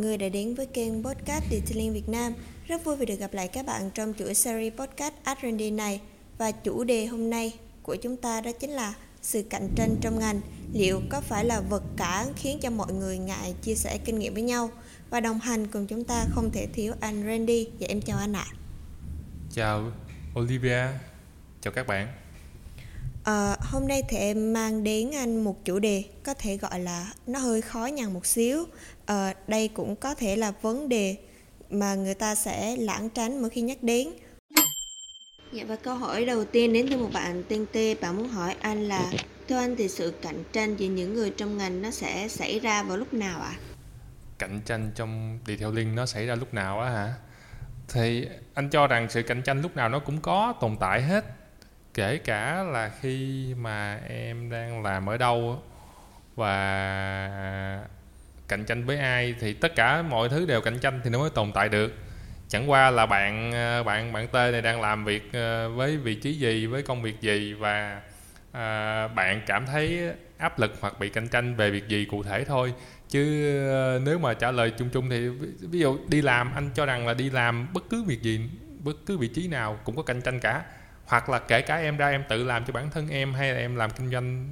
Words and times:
người 0.00 0.18
đã 0.18 0.28
đến 0.28 0.54
với 0.54 0.66
kênh 0.66 1.04
podcast 1.04 1.44
Detailing 1.50 1.92
Việt 1.92 2.08
Nam. 2.08 2.32
Rất 2.66 2.84
vui 2.84 2.96
vì 2.96 3.06
được 3.06 3.18
gặp 3.18 3.34
lại 3.34 3.48
các 3.48 3.66
bạn 3.66 3.90
trong 3.94 4.14
chuỗi 4.18 4.34
series 4.34 4.74
podcast 4.74 5.14
R&D 5.24 5.72
này. 5.72 6.00
Và 6.38 6.52
chủ 6.52 6.84
đề 6.84 7.06
hôm 7.06 7.30
nay 7.30 7.54
của 7.82 7.96
chúng 7.96 8.16
ta 8.16 8.40
đó 8.40 8.50
chính 8.60 8.70
là 8.70 8.94
sự 9.22 9.42
cạnh 9.50 9.68
tranh 9.76 9.96
trong 10.00 10.18
ngành. 10.18 10.40
Liệu 10.72 11.00
có 11.10 11.20
phải 11.20 11.44
là 11.44 11.60
vật 11.60 11.82
cản 11.96 12.32
khiến 12.36 12.58
cho 12.62 12.70
mọi 12.70 12.92
người 12.92 13.18
ngại 13.18 13.54
chia 13.62 13.74
sẻ 13.74 13.98
kinh 14.04 14.18
nghiệm 14.18 14.34
với 14.34 14.42
nhau? 14.42 14.70
Và 15.10 15.20
đồng 15.20 15.40
hành 15.40 15.66
cùng 15.66 15.86
chúng 15.86 16.04
ta 16.04 16.24
không 16.30 16.50
thể 16.50 16.66
thiếu 16.66 16.92
anh 17.00 17.26
Randy. 17.26 17.68
Dạ 17.78 17.88
em 17.88 18.00
chào 18.00 18.18
anh 18.18 18.32
ạ. 18.32 18.46
Chào 19.52 19.92
Olivia, 20.38 20.86
chào 21.60 21.72
các 21.72 21.86
bạn. 21.86 22.08
À, 23.30 23.56
hôm 23.60 23.88
nay 23.88 24.02
thì 24.08 24.16
em 24.16 24.52
mang 24.52 24.84
đến 24.84 25.10
anh 25.14 25.44
một 25.44 25.64
chủ 25.64 25.78
đề 25.78 26.04
có 26.22 26.34
thể 26.34 26.56
gọi 26.56 26.80
là 26.80 27.12
nó 27.26 27.38
hơi 27.38 27.60
khó 27.60 27.86
nhằn 27.86 28.14
một 28.14 28.26
xíu. 28.26 28.64
À, 29.06 29.34
đây 29.46 29.68
cũng 29.68 29.96
có 29.96 30.14
thể 30.14 30.36
là 30.36 30.52
vấn 30.62 30.88
đề 30.88 31.16
mà 31.70 31.94
người 31.94 32.14
ta 32.14 32.34
sẽ 32.34 32.76
lãng 32.76 33.10
tránh 33.10 33.40
mỗi 33.40 33.50
khi 33.50 33.60
nhắc 33.60 33.82
đến. 33.82 34.08
Dạ 35.52 35.64
và 35.68 35.76
câu 35.76 35.94
hỏi 35.94 36.24
đầu 36.24 36.44
tiên 36.44 36.72
đến 36.72 36.86
từ 36.90 36.96
một 36.96 37.10
bạn 37.12 37.42
tên 37.48 37.66
T, 37.66 38.02
bạn 38.02 38.16
muốn 38.16 38.28
hỏi 38.28 38.54
anh 38.60 38.88
là 38.88 39.12
theo 39.48 39.58
anh 39.58 39.76
thì 39.76 39.88
sự 39.88 40.14
cạnh 40.22 40.44
tranh 40.52 40.76
giữa 40.76 40.86
những 40.86 41.14
người 41.14 41.30
trong 41.30 41.58
ngành 41.58 41.82
nó 41.82 41.90
sẽ 41.90 42.28
xảy 42.28 42.60
ra 42.60 42.82
vào 42.82 42.96
lúc 42.96 43.14
nào 43.14 43.40
ạ? 43.40 43.56
À? 43.56 43.60
Cạnh 44.38 44.60
tranh 44.66 44.90
trong 44.94 45.38
detailing 45.46 45.94
nó 45.94 46.06
xảy 46.06 46.26
ra 46.26 46.34
lúc 46.34 46.54
nào 46.54 46.80
á 46.80 46.90
hả? 46.90 47.14
Thì 47.88 48.26
anh 48.54 48.70
cho 48.70 48.86
rằng 48.86 49.06
sự 49.10 49.22
cạnh 49.22 49.42
tranh 49.42 49.62
lúc 49.62 49.76
nào 49.76 49.88
nó 49.88 49.98
cũng 49.98 50.20
có 50.20 50.54
tồn 50.60 50.76
tại 50.80 51.02
hết 51.02 51.24
kể 51.94 52.18
cả 52.18 52.62
là 52.62 52.90
khi 53.00 53.46
mà 53.58 54.00
em 54.08 54.50
đang 54.50 54.82
làm 54.82 55.08
ở 55.08 55.16
đâu 55.16 55.62
và 56.36 57.86
cạnh 58.48 58.64
tranh 58.64 58.84
với 58.84 58.98
ai 58.98 59.34
thì 59.40 59.52
tất 59.52 59.74
cả 59.74 60.02
mọi 60.02 60.28
thứ 60.28 60.46
đều 60.46 60.60
cạnh 60.60 60.78
tranh 60.78 61.00
thì 61.04 61.10
nó 61.10 61.18
mới 61.18 61.30
tồn 61.30 61.52
tại 61.52 61.68
được. 61.68 61.92
Chẳng 62.48 62.70
qua 62.70 62.90
là 62.90 63.06
bạn 63.06 63.52
ờ, 63.52 63.82
bạn 63.82 64.12
bạn 64.12 64.28
T 64.28 64.34
này 64.34 64.62
đang 64.62 64.80
làm 64.80 65.04
việc 65.04 65.32
ờ, 65.32 65.68
với 65.68 65.96
vị 65.96 66.14
trí 66.14 66.32
gì 66.32 66.66
với 66.66 66.82
công 66.82 67.02
việc 67.02 67.20
gì 67.20 67.54
và 67.54 68.00
à, 68.52 69.08
bạn 69.08 69.42
cảm 69.46 69.66
thấy 69.66 70.10
áp 70.38 70.58
lực 70.58 70.76
hoặc 70.80 71.00
bị 71.00 71.08
cạnh 71.08 71.28
tranh 71.28 71.56
về 71.56 71.70
việc 71.70 71.88
gì 71.88 72.04
cụ 72.04 72.22
thể 72.22 72.44
thôi. 72.44 72.74
Chứ 73.08 73.24
nếu 74.04 74.18
mà 74.18 74.34
trả 74.34 74.50
lời 74.50 74.72
chung 74.78 74.88
chung 74.92 75.10
thì 75.10 75.28
ví 75.60 75.78
dụ 75.78 75.98
đi 76.08 76.22
làm 76.22 76.54
anh 76.54 76.70
cho 76.74 76.86
rằng 76.86 77.06
là 77.06 77.14
đi 77.14 77.30
làm 77.30 77.68
bất 77.72 77.84
cứ 77.90 78.02
việc 78.02 78.22
gì 78.22 78.40
bất 78.84 78.96
cứ 79.06 79.18
vị 79.18 79.28
trí 79.28 79.48
nào 79.48 79.78
cũng 79.84 79.96
có 79.96 80.02
cạnh 80.02 80.20
tranh 80.20 80.40
cả 80.40 80.62
hoặc 81.10 81.28
là 81.28 81.38
kể 81.38 81.62
cả 81.62 81.76
em 81.76 81.96
ra 81.96 82.08
em 82.08 82.24
tự 82.28 82.44
làm 82.44 82.64
cho 82.64 82.72
bản 82.72 82.90
thân 82.90 83.08
em 83.08 83.34
hay 83.34 83.52
là 83.52 83.58
em 83.58 83.76
làm 83.76 83.90
kinh 83.90 84.10
doanh 84.10 84.48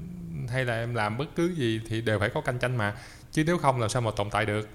hay 0.49 0.65
là 0.65 0.75
em 0.75 0.95
làm 0.95 1.19
bất 1.19 1.27
cứ 1.37 1.55
gì 1.55 1.81
thì 1.89 2.01
đều 2.01 2.19
phải 2.19 2.31
có 2.35 2.41
cạnh 2.41 2.59
tranh 2.59 2.77
mà. 2.77 2.97
Chứ 3.33 3.45
nếu 3.47 3.59
không 3.59 3.81
làm 3.81 3.89
sao 3.89 4.03
mà 4.03 4.11
tồn 4.17 4.31
tại 4.31 4.47
được? 4.47 4.69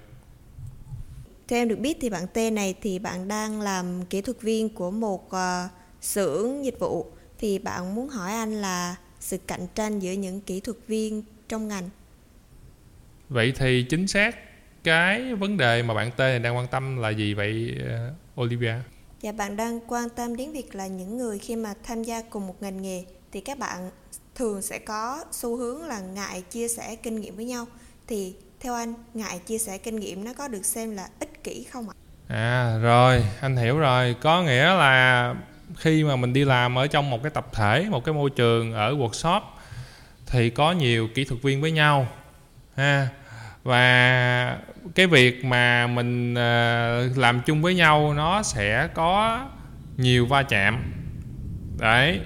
Theo 1.48 1.60
em 1.60 1.68
được 1.68 1.78
biết 1.78 1.98
thì 2.00 2.10
bạn 2.10 2.26
T 2.26 2.36
này 2.52 2.74
thì 2.82 2.98
bạn 2.98 3.28
đang 3.28 3.60
làm 3.60 4.04
kỹ 4.04 4.20
thuật 4.20 4.40
viên 4.40 4.68
của 4.68 4.90
một 4.90 5.26
uh, 5.26 5.70
xưởng 6.00 6.64
dịch 6.64 6.78
vụ. 6.78 7.12
Thì 7.38 7.58
bạn 7.58 7.94
muốn 7.94 8.08
hỏi 8.08 8.32
anh 8.32 8.52
là 8.52 8.96
sự 9.20 9.38
cạnh 9.46 9.66
tranh 9.74 9.98
giữa 9.98 10.12
những 10.12 10.40
kỹ 10.40 10.60
thuật 10.60 10.76
viên 10.86 11.22
trong 11.48 11.68
ngành. 11.68 11.90
Vậy 13.28 13.52
thì 13.56 13.82
chính 13.82 14.06
xác 14.06 14.36
cái 14.84 15.34
vấn 15.34 15.56
đề 15.56 15.82
mà 15.82 15.94
bạn 15.94 16.10
T 16.10 16.18
này 16.18 16.38
đang 16.38 16.56
quan 16.56 16.66
tâm 16.66 16.96
là 16.96 17.10
gì 17.10 17.34
vậy 17.34 17.78
uh, 17.80 18.40
Olivia 18.40 18.74
và 19.24 19.32
bạn 19.32 19.56
đang 19.56 19.80
quan 19.86 20.08
tâm 20.08 20.36
đến 20.36 20.52
việc 20.52 20.74
là 20.74 20.86
những 20.86 21.18
người 21.18 21.38
khi 21.38 21.56
mà 21.56 21.74
tham 21.82 22.02
gia 22.02 22.22
cùng 22.22 22.46
một 22.46 22.62
ngành 22.62 22.82
nghề 22.82 23.04
thì 23.32 23.40
các 23.40 23.58
bạn 23.58 23.90
thường 24.34 24.62
sẽ 24.62 24.78
có 24.78 25.24
xu 25.32 25.56
hướng 25.56 25.84
là 25.84 26.00
ngại 26.00 26.42
chia 26.50 26.68
sẻ 26.68 26.96
kinh 26.96 27.20
nghiệm 27.20 27.36
với 27.36 27.44
nhau 27.44 27.66
thì 28.06 28.34
theo 28.60 28.74
anh 28.74 28.94
ngại 29.14 29.38
chia 29.46 29.58
sẻ 29.58 29.78
kinh 29.78 30.00
nghiệm 30.00 30.24
nó 30.24 30.32
có 30.32 30.48
được 30.48 30.66
xem 30.66 30.96
là 30.96 31.08
ích 31.20 31.44
kỷ 31.44 31.64
không 31.64 31.88
ạ? 31.88 31.94
À 32.28 32.78
rồi, 32.82 33.24
anh 33.40 33.56
hiểu 33.56 33.78
rồi. 33.78 34.16
Có 34.20 34.42
nghĩa 34.42 34.64
là 34.64 35.34
khi 35.76 36.04
mà 36.04 36.16
mình 36.16 36.32
đi 36.32 36.44
làm 36.44 36.78
ở 36.78 36.86
trong 36.86 37.10
một 37.10 37.22
cái 37.22 37.30
tập 37.30 37.46
thể, 37.52 37.86
một 37.90 38.04
cái 38.04 38.14
môi 38.14 38.30
trường 38.30 38.72
ở 38.72 38.94
workshop 38.94 39.40
thì 40.26 40.50
có 40.50 40.72
nhiều 40.72 41.08
kỹ 41.14 41.24
thuật 41.24 41.42
viên 41.42 41.60
với 41.60 41.72
nhau 41.72 42.08
ha 42.76 43.08
và 43.62 44.58
cái 44.94 45.06
việc 45.06 45.44
mà 45.44 45.86
mình 45.86 46.34
ờ, 46.34 47.08
làm 47.16 47.40
chung 47.46 47.62
với 47.62 47.74
nhau 47.74 48.14
nó 48.14 48.42
sẽ 48.42 48.88
có 48.94 49.40
nhiều 49.96 50.26
va 50.26 50.42
chạm. 50.42 50.92
Đấy, 51.78 52.20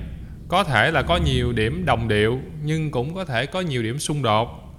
có 0.49 0.65
thể 0.65 0.91
là 0.91 1.03
có 1.03 1.17
nhiều 1.17 1.53
điểm 1.53 1.85
đồng 1.85 2.09
điệu, 2.09 2.41
nhưng 2.63 2.91
cũng 2.91 3.15
có 3.15 3.25
thể 3.25 3.47
có 3.47 3.61
nhiều 3.61 3.83
điểm 3.83 3.99
xung 3.99 4.23
đột. 4.23 4.75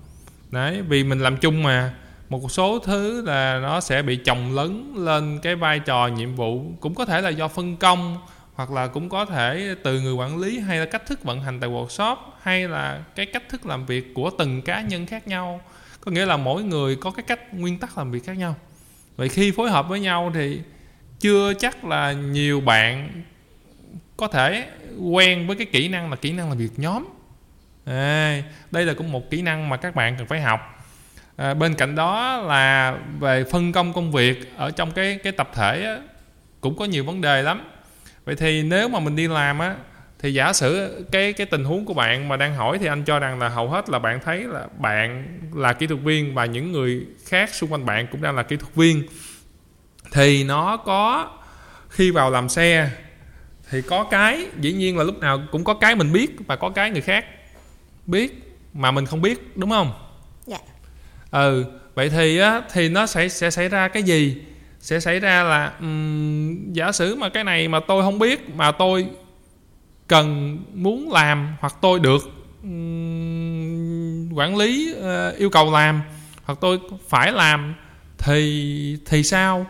Đấy, 0.51 0.81
vì 0.81 1.03
mình 1.03 1.19
làm 1.19 1.38
chung 1.38 1.63
mà, 1.63 1.94
một 2.29 2.51
số 2.51 2.79
thứ 2.79 3.22
là 3.25 3.59
nó 3.62 3.79
sẽ 3.79 4.01
bị 4.01 4.16
chồng 4.16 4.56
lấn 4.56 4.94
lên 4.95 5.39
cái 5.41 5.56
vai 5.56 5.79
trò 5.79 6.07
nhiệm 6.07 6.35
vụ, 6.35 6.63
cũng 6.79 6.95
có 6.95 7.06
thể 7.06 7.22
là 7.22 7.29
do 7.29 7.47
phân 7.47 7.78
công, 7.78 8.18
hoặc 8.53 8.72
là 8.72 8.88
cũng 8.88 9.09
có 9.09 9.25
thể 9.25 9.75
từ 9.84 10.01
người 10.01 10.13
quản 10.13 10.38
lý 10.38 10.59
hay 10.59 10.78
là 10.78 10.85
cách 10.85 11.06
thức 11.06 11.23
vận 11.23 11.41
hành 11.41 11.59
tại 11.59 11.69
workshop, 11.69 12.16
hay 12.41 12.68
là 12.68 13.00
cái 13.16 13.25
cách 13.25 13.44
thức 13.50 13.66
làm 13.66 13.85
việc 13.85 14.13
của 14.13 14.31
từng 14.38 14.62
cá 14.62 14.81
nhân 14.81 15.06
khác 15.06 15.28
nhau 15.28 15.62
có 16.01 16.11
nghĩa 16.11 16.25
là 16.25 16.37
mỗi 16.37 16.63
người 16.63 16.95
có 16.95 17.11
cái 17.11 17.23
cách 17.23 17.53
nguyên 17.53 17.79
tắc 17.79 17.97
làm 17.97 18.11
việc 18.11 18.25
khác 18.25 18.37
nhau. 18.37 18.55
Vậy 19.15 19.29
khi 19.29 19.51
phối 19.51 19.69
hợp 19.69 19.89
với 19.89 19.99
nhau 19.99 20.31
thì 20.33 20.61
chưa 21.19 21.53
chắc 21.53 21.85
là 21.85 22.11
nhiều 22.11 22.61
bạn 22.61 23.23
có 24.17 24.27
thể 24.27 24.65
quen 25.01 25.47
với 25.47 25.55
cái 25.55 25.65
kỹ 25.65 25.88
năng 25.88 26.09
là 26.09 26.15
kỹ 26.15 26.31
năng 26.31 26.49
làm 26.49 26.57
việc 26.57 26.71
nhóm. 26.77 27.05
À, 27.85 28.43
đây 28.71 28.85
là 28.85 28.93
cũng 28.93 29.11
một 29.11 29.29
kỹ 29.29 29.41
năng 29.41 29.69
mà 29.69 29.77
các 29.77 29.95
bạn 29.95 30.15
cần 30.17 30.27
phải 30.27 30.41
học. 30.41 30.85
À, 31.38 31.53
bên 31.53 31.73
cạnh 31.73 31.95
đó 31.95 32.38
là 32.38 32.97
về 33.19 33.43
phân 33.51 33.71
công 33.71 33.93
công 33.93 34.11
việc 34.11 34.57
ở 34.57 34.71
trong 34.71 34.91
cái 34.91 35.19
cái 35.23 35.33
tập 35.33 35.51
thể 35.53 35.83
á, 35.85 35.97
cũng 36.61 36.77
có 36.77 36.85
nhiều 36.85 37.03
vấn 37.03 37.21
đề 37.21 37.41
lắm. 37.41 37.61
Vậy 38.25 38.35
thì 38.35 38.63
nếu 38.63 38.89
mà 38.89 38.99
mình 38.99 39.15
đi 39.15 39.27
làm 39.27 39.59
á 39.59 39.75
thì 40.19 40.34
giả 40.34 40.53
sử 40.53 41.03
cái 41.12 41.34
cái 41.34 41.47
tình 41.47 41.63
huống 41.63 41.85
của 41.85 41.94
bạn 41.94 42.28
mà 42.28 42.38
đang 42.38 42.56
hỏi 42.56 42.78
thì 42.80 42.88
anh 42.88 43.03
cho 43.03 43.19
rằng 43.19 43.40
là 43.40 43.50
hầu 43.50 43.69
hết 43.69 43.90
là 43.90 44.00
bạn 44.00 44.19
thấy 44.25 44.44
là 44.44 44.68
bạn 44.78 45.40
là 45.53 45.74
kỹ 45.74 45.88
thuật 45.88 46.02
viên 46.02 46.35
và 46.35 46.46
những 46.46 46.72
người 46.72 47.06
khác 47.25 47.50
xung 47.53 47.72
quanh 47.72 47.85
bạn 47.85 48.07
cũng 48.12 48.22
đang 48.22 48.35
là 48.35 48.44
kỹ 48.44 48.57
thuật 48.57 48.75
viên. 48.75 49.03
Thì 50.12 50.44
nó 50.44 50.78
có 50.78 51.31
khi 51.90 52.12
vào 52.12 52.31
làm 52.31 52.50
xe 52.50 52.90
thì 53.69 53.81
có 53.81 54.03
cái 54.03 54.47
dĩ 54.59 54.74
nhiên 54.74 54.97
là 54.97 55.03
lúc 55.03 55.19
nào 55.19 55.41
cũng 55.52 55.63
có 55.63 55.74
cái 55.74 55.96
mình 55.96 56.13
biết 56.13 56.31
và 56.47 56.56
có 56.56 56.69
cái 56.69 56.91
người 56.91 57.01
khác 57.01 57.25
biết 58.06 58.56
mà 58.74 58.91
mình 58.91 59.06
không 59.06 59.22
biết 59.22 59.57
đúng 59.57 59.69
không? 59.69 59.94
Dạ. 60.46 60.57
Ừ 61.31 61.66
vậy 61.96 62.09
thì 62.09 62.38
á 62.38 62.62
thì 62.74 62.90
nó 62.90 63.06
sẽ 63.06 63.30
sẽ 63.30 63.51
xảy 63.51 63.69
ra 63.69 63.88
cái 63.88 64.03
gì? 64.03 64.41
Sẽ 64.80 65.00
xảy 65.00 65.19
ra 65.19 65.44
là 65.44 65.74
um, 65.80 66.74
giả 66.74 66.91
sử 66.91 67.16
mà 67.16 67.30
cái 67.30 67.44
này 67.44 67.68
mà 67.68 67.80
tôi 67.80 68.03
không 68.03 68.19
biết 68.19 68.50
mà 68.50 68.72
tôi 68.72 69.07
cần 70.09 70.57
muốn 70.73 71.11
làm 71.11 71.55
hoặc 71.59 71.75
tôi 71.81 71.99
được 71.99 72.21
um, 72.63 74.33
quản 74.33 74.57
lý 74.57 74.95
uh, 74.97 75.37
yêu 75.37 75.49
cầu 75.49 75.71
làm 75.71 76.01
hoặc 76.43 76.57
tôi 76.61 76.79
phải 77.07 77.31
làm 77.31 77.75
thì 78.17 78.97
thì 79.05 79.23
sao? 79.23 79.65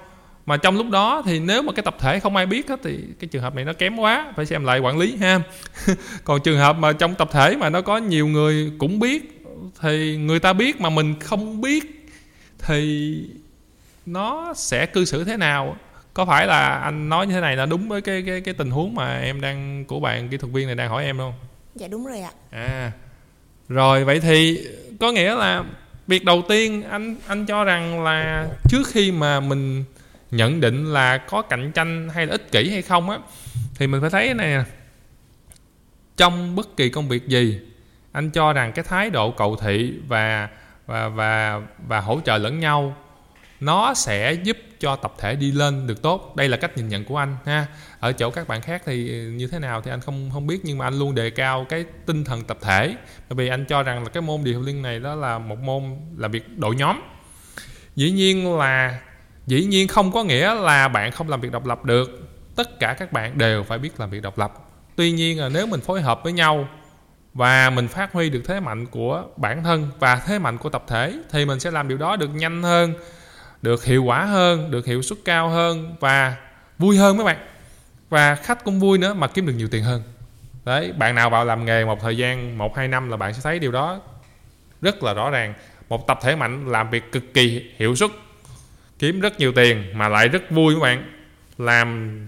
Mà 0.46 0.58
trong 0.58 0.78
lúc 0.78 0.90
đó 0.90 1.22
thì 1.26 1.40
nếu 1.40 1.62
mà 1.62 1.74
cái 1.74 1.84
tập 1.84 1.96
thể 2.00 2.20
không 2.20 2.36
ai 2.36 2.46
biết 2.46 2.70
hết 2.70 2.80
thì 2.84 3.00
cái 3.20 3.28
trường 3.28 3.42
hợp 3.42 3.56
này 3.56 3.66
nó 3.66 3.74
kém 3.74 3.98
quá 3.98 4.34
phải 4.36 4.46
xem 4.46 4.66
lại 4.66 4.80
quản 4.80 4.98
lý 4.98 5.16
ha. 5.16 5.42
Còn 6.24 6.42
trường 6.42 6.58
hợp 6.58 6.78
mà 6.78 6.94
trong 6.94 7.16
tập 7.16 7.30
thể 7.32 7.56
mà 7.56 7.70
nó 7.70 7.82
có 7.82 7.98
nhiều 7.98 8.28
người 8.28 8.72
cũng 8.78 9.00
biết 9.00 9.46
thì 9.82 10.18
người 10.18 10.40
ta 10.40 10.54
biết 10.54 10.82
mà 10.82 10.90
mình 10.90 11.20
không 11.20 11.62
biết 11.62 12.10
thì 12.60 13.14
nó 14.06 14.54
sẽ 14.54 14.86
cư 14.86 15.06
xử 15.06 15.24
thế 15.24 15.38
nào? 15.38 15.78
Có 16.20 16.26
phải 16.26 16.48
là 16.48 16.70
anh 16.70 17.10
nói 17.10 17.28
như 17.28 17.34
thế 17.34 17.42
này 17.42 17.56
là 17.56 17.66
đúng 17.66 17.90
với 17.90 18.02
cái 18.02 18.24
cái 18.26 18.42
cái 18.42 18.54
tình 18.54 18.72
huống 18.72 18.96
mà 18.96 19.20
em 19.20 19.42
đang 19.42 19.86
của 19.86 20.00
bạn 20.00 20.30
kỹ 20.30 20.38
thuật 20.38 20.54
viên 20.54 20.68
này 20.68 20.76
đang 20.76 20.90
hỏi 20.90 21.06
em 21.06 21.18
không? 21.18 21.34
Dạ 21.76 21.88
đúng 21.88 22.06
rồi 22.06 22.20
ạ. 22.20 22.32
À 22.52 22.92
rồi 23.70 24.04
vậy 24.04 24.20
thì 24.20 24.68
có 25.00 25.12
nghĩa 25.12 25.36
là 25.36 25.64
việc 26.08 26.26
đầu 26.26 26.44
tiên 26.50 26.84
anh 26.84 27.16
anh 27.28 27.46
cho 27.46 27.64
rằng 27.64 28.04
là 28.04 28.48
trước 28.70 28.88
khi 28.88 29.12
mà 29.12 29.40
mình 29.40 29.84
nhận 30.32 30.62
định 30.62 30.94
là 30.94 31.18
có 31.18 31.42
cạnh 31.42 31.72
tranh 31.72 32.10
hay 32.10 32.26
là 32.26 32.32
ích 32.32 32.52
kỷ 32.52 32.70
hay 32.70 32.82
không 32.82 33.10
á 33.10 33.18
thì 33.76 33.88
mình 33.88 34.02
phải 34.02 34.10
thấy 34.10 34.34
này 34.34 34.64
trong 36.18 36.56
bất 36.56 36.78
kỳ 36.78 36.90
công 36.90 37.08
việc 37.08 37.28
gì 37.28 37.60
anh 38.12 38.30
cho 38.30 38.54
rằng 38.54 38.72
cái 38.72 38.86
thái 38.88 39.10
độ 39.10 39.32
cầu 39.32 39.56
thị 39.56 39.94
và 40.08 40.50
và 40.86 41.10
và 41.10 41.62
và 41.88 42.00
hỗ 42.00 42.20
trợ 42.26 42.38
lẫn 42.38 42.60
nhau 42.60 42.96
nó 43.60 43.94
sẽ 43.94 44.34
giúp 44.34 44.58
cho 44.80 44.96
tập 44.96 45.14
thể 45.20 45.36
đi 45.36 45.52
lên 45.52 45.88
được 45.88 46.02
tốt. 46.02 46.34
Đây 46.36 46.50
là 46.50 46.58
cách 46.58 46.78
nhìn 46.78 46.90
nhận 46.90 47.06
của 47.06 47.18
anh, 47.18 47.38
ha. 47.46 47.66
Ở 48.00 48.12
chỗ 48.12 48.30
các 48.30 48.48
bạn 48.48 48.62
khác 48.62 48.82
thì 48.86 49.10
như 49.12 49.48
thế 49.48 49.60
nào 49.60 49.82
thì 49.82 49.92
anh 49.92 50.02
không 50.02 50.30
không 50.34 50.48
biết, 50.48 50.60
nhưng 50.64 50.78
mà 50.78 50.88
anh 50.88 51.00
luôn 51.00 51.16
đề 51.16 51.30
cao 51.30 51.66
cái 51.70 51.86
tinh 52.06 52.24
thần 52.24 52.44
tập 52.44 52.58
thể. 52.62 52.96
Bởi 53.30 53.36
vì 53.36 53.48
anh 53.48 53.66
cho 53.66 53.84
rằng 53.84 54.04
là 54.04 54.10
cái 54.10 54.22
môn 54.22 54.44
điều 54.44 54.62
liên 54.62 54.82
này 54.82 55.00
đó 55.00 55.16
là 55.16 55.40
một 55.40 55.60
môn 55.60 55.84
là 56.18 56.28
việc 56.28 56.58
đội 56.58 56.76
nhóm. 56.76 57.02
Dĩ 57.96 58.12
nhiên 58.12 58.58
là, 58.58 59.00
dĩ 59.48 59.66
nhiên 59.66 59.88
không 59.88 60.12
có 60.12 60.24
nghĩa 60.24 60.54
là 60.54 60.88
bạn 60.88 61.12
không 61.12 61.30
làm 61.30 61.42
việc 61.42 61.52
độc 61.52 61.66
lập 61.66 61.86
được. 61.86 62.10
Tất 62.56 62.80
cả 62.80 62.94
các 62.94 63.12
bạn 63.12 63.38
đều 63.38 63.64
phải 63.64 63.78
biết 63.78 64.00
làm 64.00 64.10
việc 64.10 64.22
độc 64.22 64.38
lập. 64.38 64.54
Tuy 64.96 65.12
nhiên 65.12 65.40
là 65.40 65.50
nếu 65.50 65.68
mình 65.68 65.82
phối 65.82 66.02
hợp 66.02 66.24
với 66.24 66.34
nhau 66.34 66.68
và 67.34 67.70
mình 67.70 67.88
phát 67.88 68.14
huy 68.14 68.30
được 68.30 68.42
thế 68.46 68.60
mạnh 68.60 68.86
của 68.86 69.24
bản 69.38 69.64
thân 69.64 69.90
và 70.00 70.16
thế 70.16 70.40
mạnh 70.40 70.58
của 70.58 70.70
tập 70.70 70.84
thể 70.88 71.14
thì 71.32 71.46
mình 71.46 71.60
sẽ 71.60 71.72
làm 71.72 71.88
điều 71.88 71.98
đó 71.98 72.16
được 72.16 72.30
nhanh 72.34 72.64
hơn 72.64 72.94
được 73.62 73.86
hiệu 73.86 74.04
quả 74.04 74.26
hơn, 74.26 74.72
được 74.72 74.86
hiệu 74.86 75.02
suất 75.02 75.20
cao 75.26 75.50
hơn 75.50 75.96
và 76.00 76.36
vui 76.78 76.98
hơn 76.98 77.18
mấy 77.18 77.26
bạn. 77.26 77.38
Và 78.10 78.36
khách 78.36 78.64
cũng 78.64 78.80
vui 78.80 78.98
nữa 78.98 79.14
mà 79.14 79.28
kiếm 79.28 79.46
được 79.46 79.54
nhiều 79.54 79.68
tiền 79.72 79.84
hơn. 79.84 80.04
Đấy, 80.66 80.94
bạn 80.98 81.16
nào 81.16 81.30
vào 81.30 81.46
làm 81.46 81.66
nghề 81.66 81.86
một 81.86 82.02
thời 82.02 82.18
gian 82.18 82.58
một, 82.58 82.78
hai 82.78 82.88
năm 82.88 83.10
là 83.10 83.18
bạn 83.18 83.34
sẽ 83.34 83.40
thấy 83.44 83.60
điều 83.60 83.72
đó 83.72 84.02
rất 84.82 85.04
là 85.04 85.14
rõ 85.14 85.30
ràng. 85.30 85.54
Một 85.90 86.08
tập 86.08 86.20
thể 86.22 86.36
mạnh 86.36 86.72
làm 86.72 86.90
việc 86.90 87.12
cực 87.12 87.34
kỳ 87.34 87.72
hiệu 87.76 87.96
suất, 87.96 88.12
kiếm 89.00 89.20
rất 89.20 89.40
nhiều 89.40 89.52
tiền 89.52 89.84
mà 89.94 90.10
lại 90.10 90.28
rất 90.28 90.52
vui 90.52 90.76
các 90.76 90.82
bạn. 90.82 91.14
Làm 91.58 92.20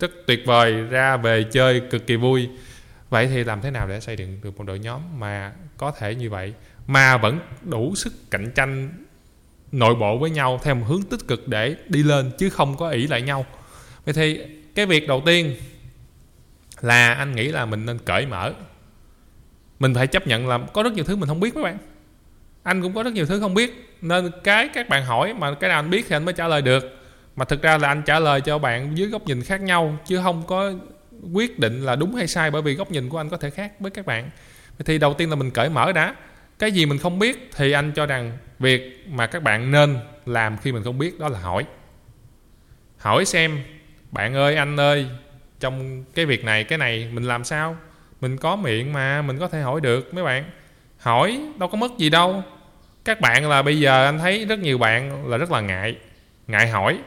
rất 0.00 0.10
tuyệt 0.26 0.42
vời, 0.46 0.72
ra 0.72 1.16
về 1.16 1.44
chơi 1.52 1.82
cực 1.90 2.06
kỳ 2.06 2.16
vui. 2.16 2.48
Vậy 3.10 3.26
thì 3.26 3.44
làm 3.44 3.60
thế 3.60 3.70
nào 3.70 3.88
để 3.88 4.00
xây 4.00 4.16
dựng 4.16 4.40
được 4.42 4.58
một 4.58 4.64
đội 4.64 4.78
nhóm 4.78 5.00
mà 5.18 5.52
có 5.76 5.90
thể 5.90 6.14
như 6.14 6.30
vậy, 6.30 6.54
mà 6.86 7.16
vẫn 7.16 7.38
đủ 7.62 7.94
sức 7.94 8.12
cạnh 8.30 8.50
tranh 8.54 8.90
nội 9.72 9.94
bộ 9.94 10.18
với 10.18 10.30
nhau 10.30 10.60
theo 10.62 10.74
một 10.74 10.86
hướng 10.88 11.02
tích 11.02 11.20
cực 11.28 11.48
để 11.48 11.76
đi 11.88 12.02
lên 12.02 12.30
chứ 12.38 12.50
không 12.50 12.76
có 12.76 12.88
ỷ 12.88 13.06
lại 13.06 13.22
nhau. 13.22 13.46
Vậy 14.04 14.14
thì 14.14 14.40
cái 14.74 14.86
việc 14.86 15.08
đầu 15.08 15.22
tiên 15.26 15.56
là 16.80 17.14
anh 17.14 17.34
nghĩ 17.34 17.48
là 17.48 17.66
mình 17.66 17.86
nên 17.86 17.98
cởi 17.98 18.26
mở. 18.26 18.52
Mình 19.78 19.94
phải 19.94 20.06
chấp 20.06 20.26
nhận 20.26 20.48
là 20.48 20.58
có 20.58 20.82
rất 20.82 20.92
nhiều 20.92 21.04
thứ 21.04 21.16
mình 21.16 21.28
không 21.28 21.40
biết 21.40 21.54
các 21.54 21.62
bạn. 21.62 21.78
Anh 22.62 22.82
cũng 22.82 22.94
có 22.94 23.02
rất 23.02 23.12
nhiều 23.12 23.26
thứ 23.26 23.40
không 23.40 23.54
biết. 23.54 23.96
Nên 24.02 24.30
cái 24.44 24.68
các 24.68 24.88
bạn 24.88 25.04
hỏi 25.04 25.34
mà 25.34 25.54
cái 25.54 25.68
nào 25.68 25.78
anh 25.78 25.90
biết 25.90 26.06
thì 26.08 26.16
anh 26.16 26.24
mới 26.24 26.34
trả 26.34 26.48
lời 26.48 26.62
được. 26.62 26.96
Mà 27.36 27.44
thực 27.44 27.62
ra 27.62 27.78
là 27.78 27.88
anh 27.88 28.02
trả 28.06 28.18
lời 28.18 28.40
cho 28.40 28.58
bạn 28.58 28.98
dưới 28.98 29.08
góc 29.08 29.26
nhìn 29.26 29.42
khác 29.42 29.60
nhau, 29.60 29.98
chứ 30.06 30.20
không 30.22 30.42
có 30.46 30.72
quyết 31.32 31.58
định 31.58 31.84
là 31.84 31.96
đúng 31.96 32.14
hay 32.14 32.26
sai 32.26 32.50
bởi 32.50 32.62
vì 32.62 32.74
góc 32.74 32.90
nhìn 32.90 33.08
của 33.08 33.18
anh 33.18 33.28
có 33.28 33.36
thể 33.36 33.50
khác 33.50 33.80
với 33.80 33.90
các 33.90 34.06
bạn. 34.06 34.30
Thì 34.84 34.98
đầu 34.98 35.14
tiên 35.14 35.30
là 35.30 35.36
mình 35.36 35.50
cởi 35.50 35.68
mở 35.68 35.92
đã. 35.92 36.14
Cái 36.58 36.72
gì 36.72 36.86
mình 36.86 36.98
không 36.98 37.18
biết 37.18 37.50
thì 37.56 37.72
anh 37.72 37.92
cho 37.92 38.06
rằng 38.06 38.38
việc 38.60 39.04
mà 39.08 39.26
các 39.26 39.42
bạn 39.42 39.70
nên 39.70 39.98
làm 40.26 40.56
khi 40.58 40.72
mình 40.72 40.82
không 40.84 40.98
biết 40.98 41.18
đó 41.18 41.28
là 41.28 41.38
hỏi. 41.38 41.64
Hỏi 42.98 43.24
xem, 43.24 43.62
bạn 44.10 44.34
ơi, 44.34 44.56
anh 44.56 44.80
ơi, 44.80 45.06
trong 45.60 46.04
cái 46.14 46.26
việc 46.26 46.44
này, 46.44 46.64
cái 46.64 46.78
này 46.78 47.08
mình 47.12 47.24
làm 47.24 47.44
sao? 47.44 47.76
Mình 48.20 48.36
có 48.36 48.56
miệng 48.56 48.92
mà, 48.92 49.22
mình 49.22 49.38
có 49.38 49.48
thể 49.48 49.60
hỏi 49.60 49.80
được 49.80 50.14
mấy 50.14 50.24
bạn. 50.24 50.44
Hỏi 50.98 51.40
đâu 51.58 51.68
có 51.68 51.76
mất 51.76 51.98
gì 51.98 52.10
đâu. 52.10 52.42
Các 53.04 53.20
bạn 53.20 53.48
là 53.48 53.62
bây 53.62 53.80
giờ 53.80 54.04
anh 54.04 54.18
thấy 54.18 54.44
rất 54.44 54.58
nhiều 54.58 54.78
bạn 54.78 55.26
là 55.26 55.36
rất 55.36 55.50
là 55.50 55.60
ngại 55.60 55.96
ngại 56.46 56.68
hỏi. 56.68 56.98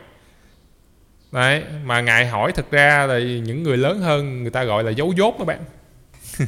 Đấy, 1.31 1.63
mà 1.83 2.01
ngại 2.01 2.27
hỏi 2.27 2.51
thực 2.51 2.71
ra 2.71 3.05
là 3.05 3.19
những 3.19 3.63
người 3.63 3.77
lớn 3.77 3.99
hơn 3.99 4.41
người 4.41 4.51
ta 4.51 4.63
gọi 4.63 4.83
là 4.83 4.91
dấu 4.91 5.13
dốt 5.17 5.35
các 5.39 5.47
bạn. 5.47 5.59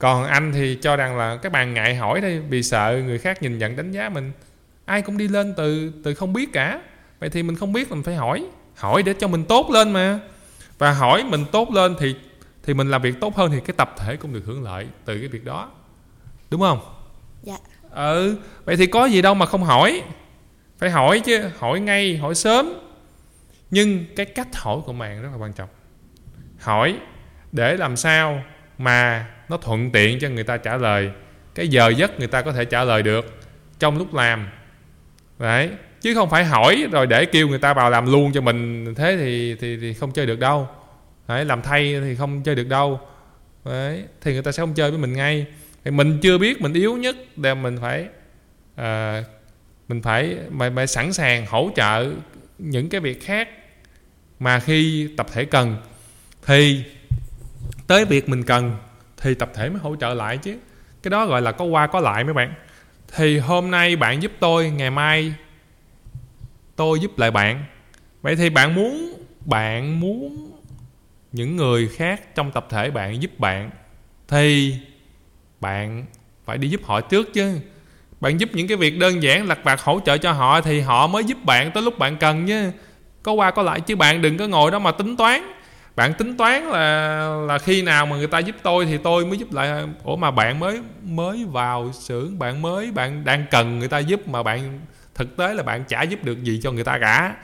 còn 0.00 0.24
anh 0.24 0.52
thì 0.52 0.78
cho 0.82 0.96
rằng 0.96 1.18
là 1.18 1.36
các 1.36 1.52
bạn 1.52 1.74
ngại 1.74 1.94
hỏi 1.94 2.20
đi 2.20 2.38
vì 2.38 2.62
sợ 2.62 3.02
người 3.06 3.18
khác 3.18 3.42
nhìn 3.42 3.58
nhận 3.58 3.76
đánh 3.76 3.92
giá 3.92 4.08
mình. 4.08 4.32
Ai 4.84 5.02
cũng 5.02 5.18
đi 5.18 5.28
lên 5.28 5.54
từ 5.56 5.92
từ 6.04 6.14
không 6.14 6.32
biết 6.32 6.52
cả. 6.52 6.80
Vậy 7.18 7.30
thì 7.30 7.42
mình 7.42 7.56
không 7.56 7.72
biết 7.72 7.90
mình 7.90 8.02
phải 8.02 8.14
hỏi. 8.14 8.46
Hỏi 8.76 9.02
để 9.02 9.14
cho 9.18 9.28
mình 9.28 9.44
tốt 9.44 9.70
lên 9.70 9.92
mà. 9.92 10.20
Và 10.78 10.92
hỏi 10.92 11.24
mình 11.24 11.44
tốt 11.52 11.70
lên 11.70 11.96
thì 11.98 12.14
thì 12.62 12.74
mình 12.74 12.90
làm 12.90 13.02
việc 13.02 13.14
tốt 13.20 13.36
hơn 13.36 13.50
thì 13.50 13.60
cái 13.60 13.74
tập 13.76 13.94
thể 13.98 14.16
cũng 14.16 14.32
được 14.32 14.42
hưởng 14.46 14.62
lợi 14.62 14.86
từ 15.04 15.18
cái 15.18 15.28
việc 15.28 15.44
đó. 15.44 15.70
Đúng 16.50 16.60
không? 16.60 16.80
Dạ. 17.42 17.56
Ừ 17.90 18.36
vậy 18.64 18.76
thì 18.76 18.86
có 18.86 19.04
gì 19.04 19.22
đâu 19.22 19.34
mà 19.34 19.46
không 19.46 19.64
hỏi. 19.64 20.02
Phải 20.78 20.90
hỏi 20.90 21.20
chứ 21.20 21.50
hỏi 21.58 21.80
ngay 21.80 22.16
hỏi 22.16 22.34
sớm. 22.34 22.72
Nhưng 23.70 24.04
cái 24.16 24.26
cách 24.26 24.56
hỏi 24.56 24.78
của 24.86 24.92
bạn 24.92 25.22
rất 25.22 25.28
là 25.32 25.36
quan 25.36 25.52
trọng. 25.52 25.68
Hỏi 26.58 26.96
để 27.52 27.76
làm 27.76 27.96
sao 27.96 28.42
mà 28.80 29.26
nó 29.48 29.56
thuận 29.56 29.90
tiện 29.90 30.18
cho 30.18 30.28
người 30.28 30.44
ta 30.44 30.56
trả 30.56 30.76
lời. 30.76 31.10
Cái 31.54 31.68
giờ 31.68 31.88
giấc 31.88 32.18
người 32.18 32.28
ta 32.28 32.42
có 32.42 32.52
thể 32.52 32.64
trả 32.64 32.84
lời 32.84 33.02
được 33.02 33.40
trong 33.78 33.98
lúc 33.98 34.14
làm. 34.14 34.48
Đấy 35.38 35.70
chứ 36.00 36.14
không 36.14 36.30
phải 36.30 36.44
hỏi 36.44 36.86
rồi 36.92 37.06
để 37.06 37.24
kêu 37.24 37.48
người 37.48 37.58
ta 37.58 37.74
vào 37.74 37.90
làm 37.90 38.12
luôn 38.12 38.32
cho 38.32 38.40
mình. 38.40 38.94
Thế 38.94 39.16
thì 39.16 39.54
thì, 39.60 39.76
thì 39.80 39.94
không 39.94 40.12
chơi 40.12 40.26
được 40.26 40.38
đâu. 40.38 40.68
Đấy 41.28 41.44
làm 41.44 41.62
thay 41.62 42.00
thì 42.04 42.14
không 42.14 42.42
chơi 42.42 42.54
được 42.54 42.68
đâu. 42.68 43.00
Đấy 43.64 44.04
thì 44.20 44.32
người 44.32 44.42
ta 44.42 44.52
sẽ 44.52 44.60
không 44.60 44.74
chơi 44.74 44.90
với 44.90 44.98
mình 44.98 45.12
ngay. 45.12 45.46
Thì 45.84 45.90
mình 45.90 46.18
chưa 46.22 46.38
biết 46.38 46.60
mình 46.60 46.72
yếu 46.72 46.96
nhất 46.96 47.16
để 47.36 47.54
mình 47.54 47.78
phải 47.80 48.06
à, 48.76 49.24
mình 49.88 50.02
phải 50.02 50.36
mà, 50.50 50.70
mà 50.70 50.86
sẵn 50.86 51.12
sàng 51.12 51.46
hỗ 51.46 51.70
trợ 51.76 52.10
những 52.58 52.88
cái 52.88 53.00
việc 53.00 53.24
khác 53.24 53.48
mà 54.38 54.60
khi 54.60 55.08
tập 55.16 55.26
thể 55.32 55.44
cần. 55.44 55.76
Thì 56.46 56.84
tới 57.90 58.04
việc 58.04 58.28
mình 58.28 58.42
cần, 58.42 58.76
thì 59.16 59.34
tập 59.34 59.50
thể 59.54 59.68
mới 59.68 59.78
hỗ 59.78 59.96
trợ 59.96 60.14
lại 60.14 60.38
chứ. 60.38 60.56
Cái 61.02 61.10
đó 61.10 61.26
gọi 61.26 61.42
là 61.42 61.52
có 61.52 61.64
qua 61.64 61.86
có 61.86 62.00
lại 62.00 62.24
mấy 62.24 62.34
bạn. 62.34 62.54
Thì 63.16 63.38
hôm 63.38 63.70
nay 63.70 63.96
bạn 63.96 64.22
giúp 64.22 64.32
tôi, 64.40 64.70
ngày 64.70 64.90
mai 64.90 65.34
tôi 66.76 67.00
giúp 67.00 67.18
lại 67.18 67.30
bạn. 67.30 67.64
Vậy 68.22 68.36
thì 68.36 68.50
bạn 68.50 68.74
muốn 68.74 69.22
bạn 69.46 70.00
muốn 70.00 70.52
những 71.32 71.56
người 71.56 71.88
khác 71.88 72.34
trong 72.34 72.52
tập 72.52 72.66
thể 72.70 72.90
bạn 72.90 73.22
giúp 73.22 73.30
bạn, 73.38 73.70
thì 74.28 74.74
bạn 75.60 76.04
phải 76.44 76.58
đi 76.58 76.68
giúp 76.68 76.80
họ 76.84 77.00
trước 77.00 77.34
chứ. 77.34 77.60
Bạn 78.20 78.40
giúp 78.40 78.48
những 78.52 78.68
cái 78.68 78.76
việc 78.76 78.98
đơn 78.98 79.22
giản, 79.22 79.48
lặt 79.48 79.58
vặt 79.62 79.80
hỗ 79.80 80.00
trợ 80.04 80.18
cho 80.18 80.32
họ 80.32 80.60
thì 80.60 80.80
họ 80.80 81.06
mới 81.06 81.24
giúp 81.24 81.38
bạn 81.44 81.70
tới 81.72 81.82
lúc 81.82 81.98
bạn 81.98 82.16
cần 82.16 82.46
chứ. 82.46 82.70
Có 83.22 83.32
qua 83.32 83.50
có 83.50 83.62
lại 83.62 83.80
chứ 83.80 83.96
bạn 83.96 84.22
đừng 84.22 84.36
có 84.38 84.46
ngồi 84.46 84.70
đó 84.70 84.78
mà 84.78 84.92
tính 84.92 85.16
toán 85.16 85.42
bạn 85.96 86.14
tính 86.14 86.36
toán 86.36 86.64
là 86.64 87.26
là 87.46 87.58
khi 87.58 87.82
nào 87.82 88.06
mà 88.06 88.16
người 88.16 88.26
ta 88.26 88.38
giúp 88.38 88.56
tôi 88.62 88.86
thì 88.86 88.98
tôi 88.98 89.26
mới 89.26 89.38
giúp 89.38 89.52
lại. 89.52 89.84
Ủa 90.04 90.16
mà 90.16 90.30
bạn 90.30 90.58
mới 90.60 90.80
mới 91.02 91.44
vào 91.44 91.92
xưởng, 91.92 92.38
bạn 92.38 92.62
mới, 92.62 92.90
bạn 92.90 93.24
đang 93.24 93.44
cần 93.50 93.78
người 93.78 93.88
ta 93.88 93.98
giúp 93.98 94.28
mà 94.28 94.42
bạn, 94.42 94.80
thực 95.14 95.36
tế 95.36 95.54
là 95.54 95.62
bạn 95.62 95.84
chả 95.88 96.02
giúp 96.02 96.24
được 96.24 96.42
gì 96.44 96.60
cho 96.62 96.72
người 96.72 96.84
ta 96.84 96.98
cả. 96.98 97.34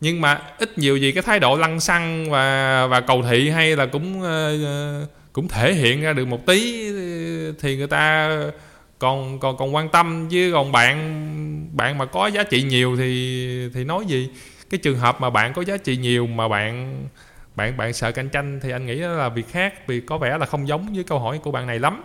Nhưng 0.00 0.20
mà 0.20 0.40
ít 0.58 0.78
nhiều 0.78 0.96
gì 0.96 1.12
cái 1.12 1.22
thái 1.22 1.40
độ 1.40 1.56
lăng 1.56 1.80
xăng 1.80 2.30
và 2.30 2.86
và 2.86 3.00
cầu 3.00 3.22
thị 3.30 3.50
hay 3.50 3.76
là 3.76 3.86
cũng 3.86 4.22
ờ, 4.22 4.64
ờ, 4.64 5.06
cũng 5.32 5.48
thể 5.48 5.74
hiện 5.74 6.02
ra 6.02 6.12
được 6.12 6.28
một 6.28 6.46
tí, 6.46 6.90
thì 7.60 7.76
người 7.76 7.86
ta 7.86 8.30
còn 8.98 9.38
còn 9.40 9.56
còn 9.56 9.74
quan 9.74 9.88
tâm. 9.88 10.28
Chứ 10.30 10.50
còn 10.52 10.72
bạn 10.72 10.98
bạn 11.72 11.98
mà 11.98 12.04
có 12.04 12.26
giá 12.26 12.42
trị 12.42 12.62
nhiều 12.62 12.96
thì 12.96 13.70
thì 13.74 13.84
nói 13.84 14.04
gì? 14.06 14.28
Cái 14.70 14.78
trường 14.78 14.98
hợp 14.98 15.20
mà 15.20 15.30
bạn 15.30 15.52
có 15.52 15.62
giá 15.62 15.76
trị 15.76 15.96
nhiều 15.96 16.26
mà 16.26 16.48
bạn 16.48 17.04
bạn 17.58 17.76
bạn 17.76 17.92
sợ 17.92 18.12
cạnh 18.12 18.28
tranh 18.28 18.60
thì 18.62 18.70
anh 18.70 18.86
nghĩ 18.86 19.00
đó 19.00 19.08
là 19.08 19.28
việc 19.28 19.48
khác, 19.50 19.86
vì 19.86 20.00
có 20.00 20.18
vẻ 20.18 20.38
là 20.38 20.46
không 20.46 20.68
giống 20.68 20.94
với 20.94 21.04
câu 21.04 21.18
hỏi 21.18 21.40
của 21.42 21.50
bạn 21.50 21.66
này 21.66 21.78
lắm. 21.78 22.04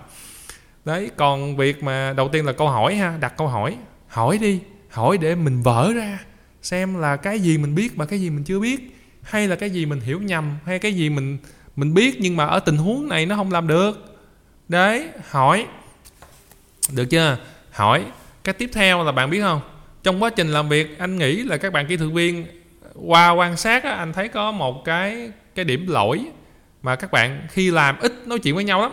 Đấy, 0.85 1.11
còn 1.15 1.57
việc 1.57 1.83
mà 1.83 2.13
đầu 2.17 2.29
tiên 2.29 2.45
là 2.45 2.51
câu 2.51 2.69
hỏi 2.69 2.95
ha, 2.95 3.17
đặt 3.19 3.33
câu 3.37 3.47
hỏi. 3.47 3.77
Hỏi 4.07 4.37
đi, 4.37 4.59
hỏi 4.89 5.17
để 5.17 5.35
mình 5.35 5.61
vỡ 5.61 5.91
ra, 5.95 6.19
xem 6.61 6.95
là 6.99 7.15
cái 7.15 7.39
gì 7.39 7.57
mình 7.57 7.75
biết 7.75 7.97
mà 7.97 8.05
cái 8.05 8.21
gì 8.21 8.29
mình 8.29 8.43
chưa 8.43 8.59
biết, 8.59 8.97
hay 9.21 9.47
là 9.47 9.55
cái 9.55 9.69
gì 9.69 9.85
mình 9.85 9.99
hiểu 9.99 10.21
nhầm, 10.21 10.57
hay 10.65 10.79
cái 10.79 10.93
gì 10.93 11.09
mình 11.09 11.37
mình 11.75 11.93
biết 11.93 12.17
nhưng 12.19 12.37
mà 12.37 12.45
ở 12.45 12.59
tình 12.59 12.77
huống 12.77 13.07
này 13.07 13.25
nó 13.25 13.35
không 13.35 13.51
làm 13.51 13.67
được. 13.67 14.17
Đấy, 14.67 15.07
hỏi. 15.29 15.65
Được 16.95 17.05
chưa? 17.05 17.37
Hỏi. 17.71 18.05
Cái 18.43 18.53
tiếp 18.53 18.69
theo 18.73 19.03
là 19.03 19.11
bạn 19.11 19.29
biết 19.29 19.41
không? 19.41 19.61
Trong 20.03 20.23
quá 20.23 20.29
trình 20.29 20.47
làm 20.47 20.69
việc, 20.69 20.99
anh 20.99 21.17
nghĩ 21.17 21.43
là 21.43 21.57
các 21.57 21.73
bạn 21.73 21.87
kỹ 21.87 21.97
thuật 21.97 22.11
viên 22.11 22.45
qua 22.95 23.31
quan 23.31 23.57
sát 23.57 23.83
á, 23.83 23.91
anh 23.91 24.13
thấy 24.13 24.27
có 24.27 24.51
một 24.51 24.85
cái 24.85 25.31
cái 25.55 25.65
điểm 25.65 25.87
lỗi 25.87 26.25
mà 26.83 26.95
các 26.95 27.11
bạn 27.11 27.47
khi 27.49 27.71
làm 27.71 27.99
ít 27.99 28.13
nói 28.25 28.39
chuyện 28.39 28.55
với 28.55 28.63
nhau 28.63 28.81
lắm. 28.81 28.91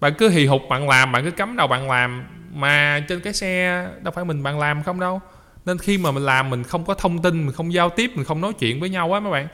Bạn 0.00 0.14
cứ 0.18 0.28
hì 0.28 0.46
hục 0.46 0.62
bạn 0.68 0.88
làm 0.88 1.12
bạn 1.12 1.24
cứ 1.24 1.30
cắm 1.30 1.56
đầu 1.56 1.66
bạn 1.66 1.90
làm 1.90 2.24
mà 2.52 3.04
trên 3.08 3.20
cái 3.20 3.32
xe 3.32 3.86
đâu 4.02 4.12
phải 4.12 4.24
mình 4.24 4.42
bạn 4.42 4.58
làm 4.58 4.82
không 4.82 5.00
đâu. 5.00 5.20
Nên 5.64 5.78
khi 5.78 5.98
mà 5.98 6.10
mình 6.10 6.22
làm 6.22 6.50
mình 6.50 6.62
không 6.62 6.84
có 6.84 6.94
thông 6.94 7.22
tin 7.22 7.46
mình 7.46 7.52
không 7.52 7.72
giao 7.72 7.90
tiếp 7.90 8.10
mình 8.14 8.24
không 8.24 8.40
nói 8.40 8.52
chuyện 8.52 8.80
với 8.80 8.88
nhau 8.88 9.12
á 9.12 9.20
mấy 9.20 9.32
bạn 9.32 9.48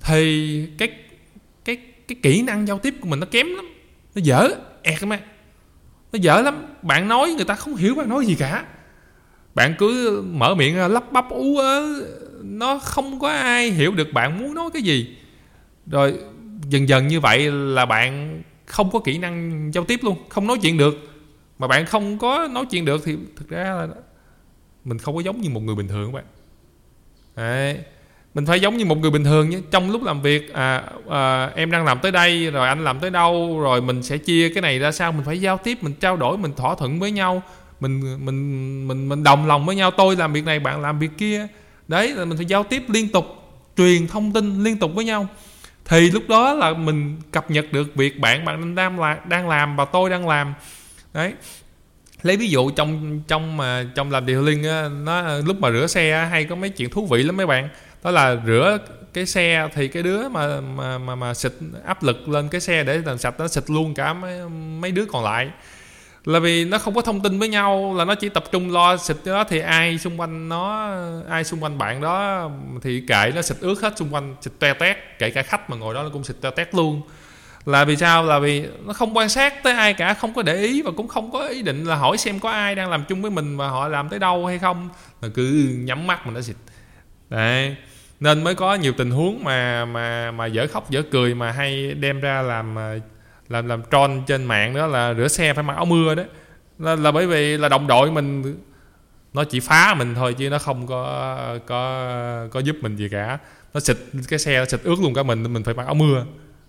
thì 0.00 0.66
cái 0.78 0.88
cái 1.64 1.76
cái 2.08 2.16
kỹ 2.22 2.42
năng 2.42 2.66
giao 2.66 2.78
tiếp 2.78 2.94
của 3.00 3.08
mình 3.08 3.20
nó 3.20 3.26
kém 3.30 3.46
lắm 3.46 3.66
nó 4.14 4.20
dở 4.24 4.48
ẹt 4.82 5.02
mà 5.02 5.20
nó 6.12 6.18
dở 6.22 6.40
lắm. 6.40 6.66
Bạn 6.82 7.08
nói 7.08 7.30
người 7.36 7.44
ta 7.44 7.54
không 7.54 7.76
hiểu 7.76 7.94
bạn 7.94 8.08
nói 8.08 8.26
gì 8.26 8.34
cả. 8.38 8.64
Bạn 9.54 9.74
cứ 9.78 10.22
mở 10.32 10.54
miệng 10.54 10.92
lắp 10.92 11.12
bắp 11.12 11.30
ú 11.30 11.58
ớ 11.58 12.02
nó 12.42 12.78
không 12.78 13.20
có 13.20 13.28
ai 13.28 13.70
hiểu 13.70 13.92
được 13.92 14.12
bạn 14.12 14.38
muốn 14.38 14.54
nói 14.54 14.70
cái 14.72 14.82
gì. 14.82 15.16
Rồi 15.86 16.14
dần 16.68 16.88
dần 16.88 17.08
như 17.08 17.20
vậy 17.20 17.50
là 17.50 17.86
bạn 17.86 18.42
không 18.66 18.90
có 18.90 18.98
kỹ 18.98 19.18
năng 19.18 19.70
giao 19.74 19.84
tiếp 19.84 20.00
luôn 20.02 20.18
không 20.28 20.46
nói 20.46 20.58
chuyện 20.62 20.78
được. 20.78 20.96
Mà 21.58 21.66
bạn 21.66 21.86
không 21.86 22.18
có 22.18 22.48
nói 22.52 22.66
chuyện 22.70 22.84
được 22.84 23.02
thì 23.04 23.16
thực 23.36 23.48
ra 23.48 23.64
là 23.64 23.88
mình 24.84 24.98
không 24.98 25.14
có 25.14 25.22
giống 25.22 25.40
như 25.40 25.50
một 25.50 25.60
người 25.60 25.74
bình 25.74 25.88
thường 25.88 26.12
các 26.12 26.14
bạn. 26.14 26.24
Đấy. 27.36 27.78
mình 28.34 28.46
phải 28.46 28.60
giống 28.60 28.76
như 28.76 28.84
một 28.84 28.98
người 28.98 29.10
bình 29.10 29.24
thường 29.24 29.50
nhé. 29.50 29.58
Trong 29.70 29.90
lúc 29.90 30.02
làm 30.02 30.22
việc 30.22 30.52
à, 30.52 30.82
à, 31.08 31.46
em 31.46 31.70
đang 31.70 31.84
làm 31.84 31.98
tới 31.98 32.12
đây 32.12 32.50
rồi 32.50 32.68
anh 32.68 32.84
làm 32.84 33.00
tới 33.00 33.10
đâu 33.10 33.60
rồi 33.60 33.82
mình 33.82 34.02
sẽ 34.02 34.18
chia 34.18 34.48
cái 34.54 34.62
này 34.62 34.78
ra 34.78 34.92
sao 34.92 35.12
mình 35.12 35.24
phải 35.24 35.40
giao 35.40 35.58
tiếp 35.58 35.82
mình 35.82 35.94
trao 36.00 36.16
đổi 36.16 36.38
mình 36.38 36.52
thỏa 36.56 36.74
thuận 36.74 37.00
với 37.00 37.10
nhau 37.10 37.42
mình 37.80 38.24
mình 38.24 38.88
mình 38.88 39.08
mình 39.08 39.22
đồng 39.22 39.46
lòng 39.46 39.66
với 39.66 39.76
nhau. 39.76 39.90
Tôi 39.90 40.16
làm 40.16 40.32
việc 40.32 40.44
này 40.44 40.60
bạn 40.60 40.80
làm 40.80 40.98
việc 40.98 41.10
kia 41.18 41.46
đấy 41.90 42.14
là 42.14 42.24
mình 42.24 42.36
phải 42.36 42.46
giao 42.46 42.64
tiếp 42.64 42.82
liên 42.88 43.08
tục 43.08 43.26
truyền 43.76 44.06
thông 44.06 44.32
tin 44.32 44.64
liên 44.64 44.78
tục 44.78 44.90
với 44.94 45.04
nhau. 45.04 45.28
Thì 45.84 46.10
lúc 46.10 46.22
đó 46.28 46.54
là 46.54 46.72
mình 46.72 47.16
cập 47.32 47.50
nhật 47.50 47.72
được 47.72 47.94
việc 47.94 48.20
bạn 48.20 48.44
bạn 48.44 48.74
đang 48.74 49.00
làm 49.00 49.18
đang 49.28 49.48
làm 49.48 49.76
và 49.76 49.84
tôi 49.84 50.10
đang 50.10 50.28
làm. 50.28 50.54
Đấy. 51.14 51.32
Lấy 52.22 52.36
ví 52.36 52.48
dụ 52.48 52.70
trong 52.70 53.20
trong 53.28 53.56
mà 53.56 53.86
trong 53.94 54.10
làm 54.10 54.26
điều 54.26 54.42
linh 54.42 54.64
á 54.64 54.88
nó 55.02 55.38
lúc 55.38 55.60
mà 55.60 55.70
rửa 55.70 55.86
xe 55.86 56.28
hay 56.30 56.44
có 56.44 56.54
mấy 56.54 56.70
chuyện 56.70 56.90
thú 56.90 57.06
vị 57.06 57.22
lắm 57.22 57.36
mấy 57.36 57.46
bạn. 57.46 57.68
Đó 58.02 58.10
là 58.10 58.36
rửa 58.46 58.78
cái 59.12 59.26
xe 59.26 59.68
thì 59.74 59.88
cái 59.88 60.02
đứa 60.02 60.28
mà 60.28 60.60
mà 60.60 60.98
mà, 60.98 61.14
mà 61.14 61.34
xịt 61.34 61.52
áp 61.84 62.02
lực 62.02 62.28
lên 62.28 62.48
cái 62.48 62.60
xe 62.60 62.84
để 62.84 62.98
làm 63.04 63.18
sạch 63.18 63.34
nó 63.40 63.48
xịt 63.48 63.64
luôn 63.70 63.94
cả 63.94 64.12
mấy 64.12 64.48
mấy 64.80 64.90
đứa 64.90 65.04
còn 65.04 65.24
lại 65.24 65.50
là 66.24 66.38
vì 66.38 66.64
nó 66.64 66.78
không 66.78 66.94
có 66.94 67.02
thông 67.02 67.20
tin 67.20 67.38
với 67.38 67.48
nhau, 67.48 67.94
là 67.96 68.04
nó 68.04 68.14
chỉ 68.14 68.28
tập 68.28 68.44
trung 68.52 68.72
lo 68.72 68.96
xịt 68.96 69.16
đó 69.24 69.44
thì 69.44 69.58
ai 69.58 69.98
xung 69.98 70.20
quanh 70.20 70.48
nó, 70.48 70.94
ai 71.28 71.44
xung 71.44 71.62
quanh 71.62 71.78
bạn 71.78 72.00
đó 72.00 72.50
thì 72.82 73.02
kệ, 73.08 73.32
nó 73.34 73.42
xịt 73.42 73.56
ướt 73.60 73.82
hết 73.82 73.98
xung 73.98 74.14
quanh, 74.14 74.36
xịt 74.40 74.52
toe 74.58 74.74
tét, 74.74 74.96
kể 75.18 75.30
cả 75.30 75.42
khách 75.42 75.70
mà 75.70 75.76
ngồi 75.76 75.94
đó 75.94 76.02
nó 76.02 76.08
cũng 76.12 76.24
xịt 76.24 76.36
toe 76.40 76.50
tét 76.50 76.74
luôn. 76.74 77.02
Là 77.66 77.84
vì 77.84 77.96
sao? 77.96 78.24
Là 78.24 78.38
vì 78.38 78.64
nó 78.86 78.92
không 78.92 79.16
quan 79.16 79.28
sát 79.28 79.62
tới 79.62 79.72
ai 79.72 79.94
cả, 79.94 80.14
không 80.14 80.34
có 80.34 80.42
để 80.42 80.56
ý 80.56 80.82
và 80.82 80.90
cũng 80.96 81.08
không 81.08 81.30
có 81.30 81.46
ý 81.46 81.62
định 81.62 81.84
là 81.84 81.96
hỏi 81.96 82.16
xem 82.16 82.40
có 82.40 82.50
ai 82.50 82.74
đang 82.74 82.90
làm 82.90 83.04
chung 83.08 83.22
với 83.22 83.30
mình 83.30 83.56
và 83.56 83.68
họ 83.68 83.88
làm 83.88 84.08
tới 84.08 84.18
đâu 84.18 84.46
hay 84.46 84.58
không. 84.58 84.88
Là 85.22 85.28
cứ 85.34 85.68
nhắm 85.78 86.06
mắt 86.06 86.26
mà 86.26 86.32
nó 86.32 86.40
xịt. 86.40 86.56
Đấy. 87.28 87.76
Nên 88.20 88.44
mới 88.44 88.54
có 88.54 88.74
nhiều 88.74 88.92
tình 88.92 89.10
huống 89.10 89.44
mà 89.44 89.84
mà 89.84 90.30
mà 90.30 90.46
dở 90.46 90.66
khóc 90.72 90.90
dở 90.90 91.02
cười 91.10 91.34
mà 91.34 91.50
hay 91.50 91.94
đem 91.94 92.20
ra 92.20 92.42
làm 92.42 92.78
à, 92.78 92.94
làm 93.50 93.68
làm 93.68 93.82
tròn 93.90 94.22
trên 94.26 94.44
mạng 94.44 94.74
đó 94.74 94.86
là 94.86 95.14
rửa 95.14 95.28
xe 95.28 95.54
phải 95.54 95.64
mặc 95.64 95.74
áo 95.74 95.84
mưa 95.84 96.14
đó. 96.14 96.22
Là, 96.78 96.96
là 96.96 97.12
bởi 97.12 97.26
vì 97.26 97.56
là 97.56 97.68
đồng 97.68 97.86
đội 97.86 98.10
mình 98.10 98.56
nó 99.32 99.44
chỉ 99.44 99.60
phá 99.60 99.94
mình 99.94 100.14
thôi 100.14 100.34
chứ 100.38 100.50
nó 100.50 100.58
không 100.58 100.86
có 100.86 101.58
có 101.66 102.48
có 102.50 102.60
giúp 102.60 102.76
mình 102.80 102.96
gì 102.96 103.08
cả. 103.08 103.38
Nó 103.74 103.80
xịt 103.80 103.96
cái 104.28 104.38
xe 104.38 104.58
nó 104.58 104.64
xịt 104.64 104.80
ướt 104.84 104.96
luôn 105.02 105.14
cả 105.14 105.22
mình 105.22 105.52
mình 105.52 105.64
phải 105.64 105.74
mặc 105.74 105.86
áo 105.86 105.94
mưa. 105.94 106.24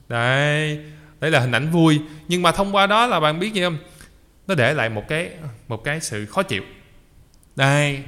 Đấy 0.09 0.79
đấy 1.19 1.31
là 1.31 1.39
hình 1.39 1.51
ảnh 1.51 1.69
vui. 1.71 2.01
Nhưng 2.27 2.41
mà 2.41 2.51
thông 2.51 2.75
qua 2.75 2.88
đó 2.88 3.07
là 3.07 3.19
bạn 3.19 3.39
biết 3.39 3.53
gì 3.53 3.61
không? 3.61 3.77
Nó 4.47 4.55
để 4.55 4.73
lại 4.73 4.89
một 4.89 5.03
cái 5.07 5.29
một 5.67 5.83
cái 5.83 6.01
sự 6.01 6.25
khó 6.25 6.43
chịu. 6.43 6.63
Đây 7.55 8.03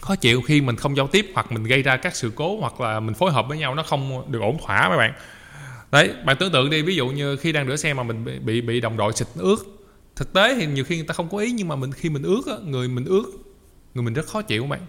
khó 0.00 0.16
chịu 0.16 0.42
khi 0.42 0.60
mình 0.60 0.76
không 0.76 0.96
giao 0.96 1.06
tiếp 1.06 1.26
hoặc 1.34 1.52
mình 1.52 1.64
gây 1.64 1.82
ra 1.82 1.96
các 1.96 2.16
sự 2.16 2.32
cố 2.34 2.56
hoặc 2.60 2.80
là 2.80 3.00
mình 3.00 3.14
phối 3.14 3.32
hợp 3.32 3.48
với 3.48 3.58
nhau 3.58 3.74
nó 3.74 3.82
không 3.82 4.32
được 4.32 4.40
ổn 4.42 4.58
thỏa 4.66 4.88
mấy 4.88 4.98
bạn 4.98 5.12
đấy 5.92 6.14
bạn 6.24 6.36
tưởng 6.40 6.52
tượng 6.52 6.70
đi 6.70 6.82
ví 6.82 6.96
dụ 6.96 7.08
như 7.08 7.36
khi 7.36 7.52
đang 7.52 7.68
rửa 7.68 7.76
xe 7.76 7.94
mà 7.94 8.02
mình 8.02 8.40
bị 8.44 8.60
bị, 8.60 8.80
đồng 8.80 8.96
đội 8.96 9.12
xịt 9.12 9.28
ướt 9.34 9.56
thực 10.16 10.32
tế 10.32 10.54
thì 10.54 10.66
nhiều 10.66 10.84
khi 10.84 10.96
người 10.96 11.06
ta 11.06 11.14
không 11.14 11.28
có 11.28 11.38
ý 11.38 11.52
nhưng 11.52 11.68
mà 11.68 11.76
mình 11.76 11.92
khi 11.92 12.08
mình 12.10 12.22
ướt 12.22 12.42
á, 12.46 12.54
người 12.64 12.88
mình 12.88 13.04
ướt 13.04 13.24
người 13.94 14.04
mình 14.04 14.14
rất 14.14 14.26
khó 14.26 14.42
chịu 14.42 14.66
bạn 14.66 14.80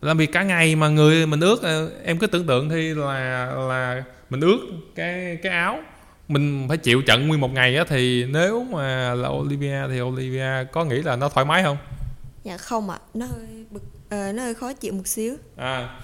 làm 0.00 0.18
việc 0.18 0.32
cả 0.32 0.42
ngày 0.42 0.76
mà 0.76 0.88
người 0.88 1.26
mình 1.26 1.40
ướt 1.40 1.62
ờ, 1.62 1.90
em 2.04 2.18
cứ 2.18 2.26
tưởng 2.26 2.46
tượng 2.46 2.68
thì 2.68 2.94
là 2.94 3.46
là 3.54 4.04
mình 4.30 4.40
ướt 4.40 4.58
cái 4.94 5.38
cái 5.42 5.52
áo 5.52 5.78
mình 6.28 6.66
phải 6.68 6.76
chịu 6.76 7.02
trận 7.02 7.28
nguyên 7.28 7.40
một 7.40 7.52
ngày 7.52 7.76
á 7.76 7.84
thì 7.88 8.24
nếu 8.24 8.64
mà 8.64 9.14
là 9.14 9.28
Olivia 9.28 9.88
thì 9.88 10.00
Olivia 10.00 10.64
có 10.72 10.84
nghĩ 10.84 11.02
là 11.02 11.16
nó 11.16 11.28
thoải 11.28 11.46
mái 11.46 11.62
không? 11.62 11.76
Dạ 12.44 12.56
không 12.56 12.90
ạ, 12.90 12.98
à. 13.02 13.08
nó 13.14 13.26
hơi 13.26 13.64
bực 13.70 13.82
uh, 14.06 14.34
nó 14.34 14.42
hơi 14.42 14.54
khó 14.54 14.72
chịu 14.72 14.92
một 14.92 15.06
xíu. 15.06 15.36
À 15.56 15.98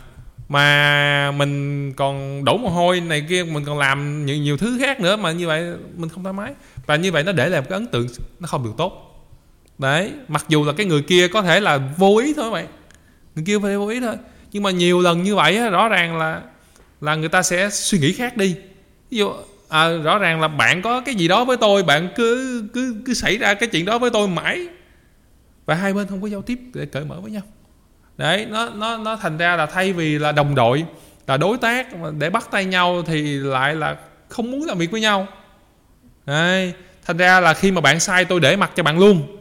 mà 0.53 1.31
mình 1.31 1.93
còn 1.93 2.45
đổ 2.45 2.57
mồ 2.57 2.69
hôi 2.69 3.01
này 3.01 3.27
kia 3.29 3.45
mình 3.45 3.65
còn 3.65 3.79
làm 3.79 4.27
nhiều 4.27 4.37
nhiều 4.37 4.57
thứ 4.57 4.79
khác 4.81 5.01
nữa 5.01 5.17
mà 5.17 5.33
như 5.33 5.47
vậy 5.47 5.73
mình 5.97 6.09
không 6.09 6.23
thoải 6.23 6.33
mái. 6.33 6.53
Và 6.87 6.97
như 6.97 7.13
vậy 7.13 7.23
nó 7.23 7.33
để 7.33 7.49
lại 7.49 7.61
một 7.61 7.67
cái 7.71 7.77
ấn 7.77 7.87
tượng 7.87 8.07
nó 8.41 8.47
không 8.47 8.65
được 8.65 8.73
tốt. 8.79 9.09
Đấy 9.79 10.13
mặc 10.29 10.45
dù 10.49 10.65
là 10.65 10.73
cái 10.73 10.87
người 10.87 11.03
kia 11.03 11.29
có 11.29 11.43
thể 11.43 11.61
là 11.61 11.79
vô 11.97 12.17
ý 12.17 12.35
thôi 12.35 12.51
bạn. 12.51 12.67
Người 13.35 13.45
kia 13.45 13.59
phải 13.59 13.77
vô 13.77 13.89
ý 13.89 14.01
thôi. 14.01 14.17
Nhưng 14.53 14.63
mà 14.63 14.71
nhiều 14.71 15.01
lần 15.01 15.23
như 15.23 15.35
vậy 15.35 15.71
rõ 15.71 15.89
ràng 15.89 16.19
là 16.19 16.43
là 17.01 17.15
người 17.15 17.29
ta 17.29 17.43
sẽ 17.43 17.71
suy 17.71 17.99
nghĩ 17.99 18.13
khác 18.13 18.37
đi. 18.37 18.57
Ví 19.11 19.19
dụ 19.19 19.33
à, 19.69 19.89
rõ 19.89 20.19
ràng 20.19 20.41
là 20.41 20.49
bạn 20.49 20.83
có 20.83 21.01
cái 21.01 21.15
gì 21.15 21.29
đó 21.29 21.45
với 21.45 21.57
tôi 21.57 21.83
bạn 21.83 22.09
cứ 22.17 22.63
cứ 22.75 22.97
cứ 23.07 23.15
xảy 23.15 23.39
ra 23.39 23.55
cái 23.55 23.69
chuyện 23.69 23.85
đó 23.85 23.99
với 23.99 24.11
tôi 24.11 24.29
mãi. 24.29 24.67
Và 25.67 25.75
hai 25.75 25.93
bên 25.93 26.07
không 26.07 26.23
có 26.23 26.29
giao 26.29 26.43
tiếp 26.43 26.59
để 26.75 26.87
cởi 26.87 27.05
mở 27.05 27.21
với 27.21 27.31
nhau 27.31 27.43
đấy, 28.23 28.47
nó 28.50 28.69
nó 28.69 28.97
nó 28.97 29.17
thành 29.17 29.38
ra 29.38 29.57
là 29.57 29.67
thay 29.67 29.93
vì 29.93 30.19
là 30.19 30.33
đồng 30.33 30.55
đội, 30.55 30.85
là 31.26 31.37
đối 31.37 31.59
tác 31.59 31.87
để 32.19 32.31
bắt 32.31 32.49
tay 32.50 32.64
nhau 32.64 33.02
thì 33.07 33.23
lại 33.37 33.75
là 33.75 33.97
không 34.29 34.50
muốn 34.50 34.64
làm 34.64 34.79
việc 34.79 34.91
với 34.91 35.00
nhau. 35.00 35.26
Đấy, 36.26 36.73
thành 37.07 37.17
ra 37.17 37.41
là 37.41 37.55
khi 37.55 37.71
mà 37.73 37.81
bạn 37.81 38.00
sai 38.00 38.25
tôi 38.25 38.41
để 38.41 38.57
mặt 38.57 38.71
cho 38.76 38.83
bạn 38.83 38.99
luôn. 38.99 39.37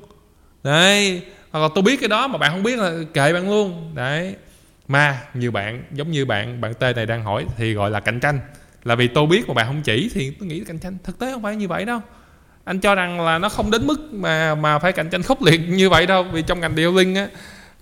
Đấy, 0.63 1.21
hoặc 1.51 1.59
là 1.59 1.67
tôi 1.75 1.81
biết 1.81 1.99
cái 1.99 2.09
đó 2.09 2.27
mà 2.27 2.37
bạn 2.37 2.51
không 2.51 2.63
biết 2.63 2.79
là 2.79 2.91
kệ 3.13 3.33
bạn 3.33 3.49
luôn. 3.49 3.91
Đấy, 3.95 4.35
mà 4.87 5.21
nhiều 5.33 5.51
bạn, 5.51 5.83
giống 5.91 6.11
như 6.11 6.25
bạn 6.25 6.61
bạn 6.61 6.73
tê 6.73 6.93
này 6.93 7.05
đang 7.05 7.23
hỏi 7.23 7.45
thì 7.57 7.73
gọi 7.73 7.91
là 7.91 7.99
cạnh 7.99 8.19
tranh. 8.19 8.39
Là 8.83 8.95
vì 8.95 9.07
tôi 9.07 9.27
biết 9.27 9.47
mà 9.47 9.53
bạn 9.53 9.67
không 9.67 9.81
chỉ 9.81 10.09
thì 10.13 10.31
tôi 10.39 10.47
nghĩ 10.47 10.63
cạnh 10.67 10.79
tranh. 10.79 10.97
Thực 11.03 11.19
tế 11.19 11.31
không 11.31 11.43
phải 11.43 11.55
như 11.55 11.67
vậy 11.67 11.85
đâu. 11.85 11.99
Anh 12.63 12.79
cho 12.79 12.95
rằng 12.95 13.21
là 13.21 13.37
nó 13.37 13.49
không 13.49 13.71
đến 13.71 13.87
mức 13.87 14.09
mà 14.11 14.55
mà 14.55 14.79
phải 14.79 14.91
cạnh 14.91 15.09
tranh 15.09 15.23
khốc 15.23 15.41
liệt 15.41 15.61
như 15.69 15.89
vậy 15.89 16.05
đâu. 16.05 16.23
Vì 16.23 16.41
trong 16.41 16.59
ngành 16.59 16.75
điều 16.75 16.95
linh 16.95 17.15
á 17.15 17.27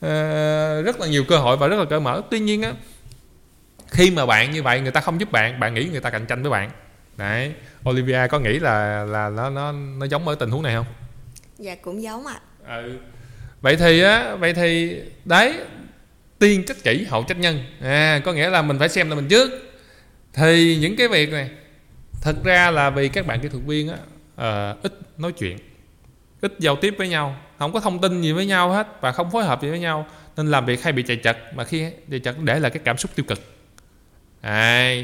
uh, 0.05 0.85
rất 0.85 0.99
là 0.99 1.07
nhiều 1.07 1.23
cơ 1.23 1.37
hội 1.37 1.57
và 1.57 1.67
rất 1.67 1.79
là 1.79 1.85
cởi 1.85 1.99
mở. 1.99 2.21
Tuy 2.31 2.39
nhiên 2.39 2.61
á 2.61 2.73
khi 3.87 4.11
mà 4.11 4.25
bạn 4.25 4.51
như 4.51 4.63
vậy 4.63 4.81
người 4.81 4.91
ta 4.91 5.01
không 5.01 5.19
giúp 5.19 5.31
bạn 5.31 5.59
bạn 5.59 5.73
nghĩ 5.73 5.85
người 5.91 6.01
ta 6.01 6.09
cạnh 6.09 6.25
tranh 6.25 6.41
với 6.41 6.51
bạn. 6.51 6.71
Đấy 7.17 7.53
Olivia 7.89 8.27
có 8.27 8.39
nghĩ 8.39 8.59
là 8.59 9.03
là 9.03 9.29
nó 9.29 9.49
nó 9.49 9.71
nó 9.71 10.05
giống 10.05 10.27
ở 10.27 10.35
tình 10.35 10.49
huống 10.49 10.63
này 10.63 10.75
không? 10.75 10.85
Dạ 11.57 11.75
cũng 11.75 12.01
giống 12.01 12.27
ạ. 12.27 12.39
À. 12.65 12.75
ừ. 12.75 12.97
vậy 13.61 13.75
thì 13.75 14.01
á 14.01 14.35
vậy 14.35 14.53
thì 14.53 14.99
đấy 15.25 15.53
tiên 16.39 16.65
trách 16.65 16.77
kỹ 16.83 17.05
hậu 17.09 17.23
trách 17.23 17.39
nhân. 17.39 17.63
À 17.81 18.21
có 18.25 18.33
nghĩa 18.33 18.49
là 18.49 18.61
mình 18.61 18.79
phải 18.79 18.89
xem 18.89 19.09
là 19.09 19.15
mình 19.15 19.27
trước. 19.27 19.51
Thì 20.33 20.77
những 20.81 20.95
cái 20.95 21.07
việc 21.07 21.31
này 21.31 21.49
thật 22.21 22.35
ra 22.43 22.71
là 22.71 22.89
vì 22.89 23.07
các 23.07 23.27
bạn 23.27 23.39
kỹ 23.39 23.49
thuật 23.49 23.63
viên 23.63 23.89
á 23.89 23.97
uh, 24.73 24.83
ít 24.83 24.93
nói 25.17 25.31
chuyện 25.31 25.57
ít 26.41 26.55
giao 26.59 26.75
tiếp 26.75 26.95
với 26.97 27.09
nhau 27.09 27.35
không 27.59 27.73
có 27.73 27.79
thông 27.79 28.01
tin 28.01 28.21
gì 28.21 28.31
với 28.31 28.45
nhau 28.45 28.71
hết 28.71 29.01
và 29.01 29.11
không 29.11 29.31
phối 29.31 29.43
hợp 29.43 29.61
gì 29.61 29.69
với 29.69 29.79
nhau. 29.79 30.05
Nên 30.37 30.51
làm 30.51 30.65
việc 30.65 30.83
hay 30.83 30.93
bị 30.93 31.03
chạy 31.03 31.17
chật 31.17 31.37
mà 31.55 31.63
khi 31.63 31.85
chạy 32.11 32.19
chật 32.19 32.35
để 32.39 32.59
là 32.59 32.69
cái 32.69 32.81
cảm 32.85 32.97
xúc 32.97 33.11
tiêu 33.15 33.25
cực. 33.27 33.39
À, 34.41 34.95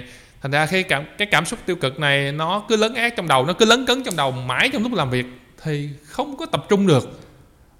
thành 0.41 0.51
ra 0.51 0.65
khi 0.65 0.83
cảm 0.83 1.05
cái 1.17 1.27
cảm 1.31 1.45
xúc 1.45 1.59
tiêu 1.65 1.75
cực 1.75 1.99
này 1.99 2.31
nó 2.31 2.63
cứ 2.69 2.75
lấn 2.75 2.93
át 2.93 3.15
trong 3.15 3.27
đầu 3.27 3.45
nó 3.45 3.53
cứ 3.53 3.65
lấn 3.65 3.85
cấn 3.85 4.03
trong 4.03 4.15
đầu 4.15 4.31
mãi 4.31 4.69
trong 4.73 4.83
lúc 4.83 4.93
làm 4.93 5.09
việc 5.09 5.25
thì 5.63 5.89
không 6.05 6.37
có 6.37 6.45
tập 6.45 6.65
trung 6.69 6.87
được. 6.87 7.19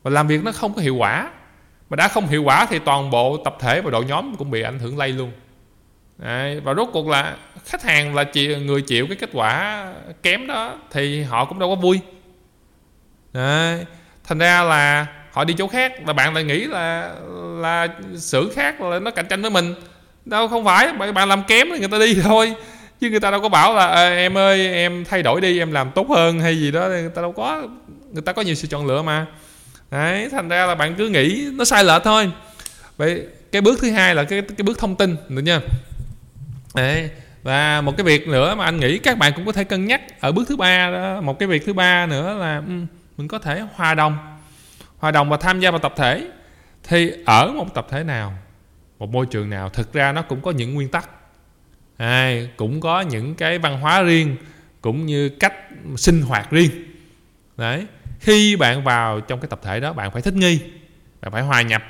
Và 0.04 0.12
làm 0.12 0.28
việc 0.28 0.44
nó 0.44 0.52
không 0.52 0.74
có 0.74 0.82
hiệu 0.82 0.96
quả. 0.96 1.32
Mà 1.90 1.96
đã 1.96 2.08
không 2.08 2.28
hiệu 2.28 2.44
quả 2.44 2.66
thì 2.70 2.80
toàn 2.80 3.12
bộ 3.12 3.38
tập 3.38 3.58
thể 3.60 3.82
và 3.82 3.92
đội 3.92 4.06
nhóm 4.06 4.36
cũng 4.36 4.52
bị 4.52 4.62
ảnh 4.62 4.80
hưởng 4.80 4.98
lây 4.98 5.10
luôn. 5.10 5.32
Đấy, 6.18 6.60
và 6.60 6.74
rốt 6.74 6.90
cuộc 6.94 7.08
là 7.08 7.38
khách 7.66 7.84
hàng 7.84 8.16
là 8.16 8.24
chịu, 8.24 8.60
người 8.60 8.82
chịu 8.82 9.08
cái 9.08 9.16
kết 9.16 9.30
quả 9.34 9.86
kém 10.24 10.48
đó 10.48 10.80
thì 10.92 11.24
họ 11.24 11.46
cũng 11.46 11.60
đâu 11.60 11.70
có 11.70 11.82
vui. 11.82 12.00
Đấy, 13.36 13.86
thành 14.24 14.38
ra 14.38 14.64
là 14.64 15.08
họ 15.32 15.44
đi 15.44 15.54
chỗ 15.58 15.68
khác 15.68 16.08
là 16.08 16.14
bạn 16.14 16.34
lại 16.34 16.44
nghĩ 16.44 16.66
là 16.66 17.12
là 17.62 17.88
xưởng 18.18 18.50
khác 18.56 18.82
là 18.82 19.00
nó 19.00 19.12
cạnh 19.12 19.26
tranh 19.30 19.42
với 19.42 19.52
mình. 19.52 19.76
Đâu 20.26 20.48
không 20.48 20.66
phải 20.66 20.94
bạn, 20.94 21.14
bạn 21.14 21.30
làm 21.30 21.44
kém 21.44 21.68
thì 21.72 21.80
người 21.80 21.88
ta 21.88 21.98
đi 22.00 22.16
thôi. 22.24 22.56
Chứ 23.00 23.10
người 23.10 23.20
ta 23.20 23.32
đâu 23.32 23.42
có 23.42 23.50
bảo 23.50 23.76
là 23.76 24.10
em 24.10 24.38
ơi 24.38 24.68
em 24.68 25.06
thay 25.06 25.24
đổi 25.24 25.42
đi 25.42 25.60
em 25.60 25.72
làm 25.72 25.92
tốt 25.92 26.10
hơn 26.10 26.40
hay 26.40 26.60
gì 26.60 26.72
đó. 26.72 26.88
Người 26.88 27.10
ta 27.16 27.22
đâu 27.22 27.32
có 27.32 27.68
người 28.12 28.22
ta 28.22 28.34
có 28.34 28.42
nhiều 28.42 28.56
sự 28.56 28.68
chọn 28.68 28.86
lựa 28.86 29.02
mà. 29.02 29.26
Đấy 29.92 30.30
thành 30.32 30.50
ra 30.50 30.66
là 30.66 30.76
bạn 30.76 30.96
cứ 30.96 31.10
nghĩ 31.10 31.48
nó 31.54 31.66
sai 31.66 31.84
lệch 31.84 32.04
thôi. 32.04 32.32
Vậy 32.98 33.28
cái 33.52 33.62
bước 33.62 33.80
thứ 33.82 33.92
hai 33.92 34.16
là 34.16 34.24
cái 34.24 34.42
cái 34.42 34.64
bước 34.64 34.80
thông 34.80 34.96
tin 34.96 35.16
được 35.30 35.42
nha 35.42 35.60
đấy 36.76 37.10
và 37.44 37.82
một 37.82 37.98
cái 37.98 38.06
việc 38.06 38.28
nữa 38.28 38.56
mà 38.56 38.66
anh 38.66 38.80
nghĩ 38.80 38.98
các 38.98 39.18
bạn 39.18 39.32
cũng 39.36 39.46
có 39.46 39.52
thể 39.52 39.64
cân 39.64 39.86
nhắc 39.86 40.22
ở 40.22 40.32
bước 40.32 40.44
thứ 40.48 40.56
ba 40.56 40.92
đó 40.92 41.22
một 41.22 41.40
cái 41.40 41.48
việc 41.48 41.66
thứ 41.66 41.74
ba 41.74 42.06
nữa 42.06 42.38
là 42.40 42.58
um, 42.58 42.88
mình 43.18 43.28
có 43.28 43.40
thể 43.40 43.64
hòa 43.76 43.94
đồng 43.94 44.18
hòa 44.98 45.12
đồng 45.12 45.30
và 45.30 45.38
tham 45.38 45.60
gia 45.60 45.72
vào 45.72 45.80
tập 45.80 45.94
thể. 45.98 46.28
Thì 46.84 47.12
ở 47.26 47.52
một 47.52 47.74
tập 47.74 47.88
thể 47.90 48.04
nào 48.04 48.34
một 49.00 49.10
môi 49.10 49.26
trường 49.26 49.50
nào 49.50 49.70
thực 49.70 49.94
ra 49.94 50.12
nó 50.12 50.22
cũng 50.22 50.42
có 50.42 50.52
những 50.52 50.74
nguyên 50.74 50.90
tắc. 50.90 51.10
À, 51.98 52.34
cũng 52.58 52.82
có 52.82 53.02
những 53.02 53.36
cái 53.36 53.60
văn 53.60 53.80
hóa 53.80 54.02
riêng 54.02 54.36
cũng 54.82 55.06
như 55.06 55.30
cách 55.30 55.54
sinh 55.98 56.22
hoạt 56.22 56.52
riêng. 56.52 56.72
Đấy 57.58 57.88
khi 58.20 58.56
bạn 58.56 58.84
vào 58.84 59.22
trong 59.22 59.40
cái 59.40 59.48
tập 59.50 59.60
thể 59.64 59.80
đó 59.80 59.94
bạn 59.94 60.12
phải 60.12 60.22
thích 60.22 60.34
nghi 60.34 60.60
bạn 61.22 61.32
phải 61.32 61.42
hòa 61.42 61.62
nhập 61.62 61.84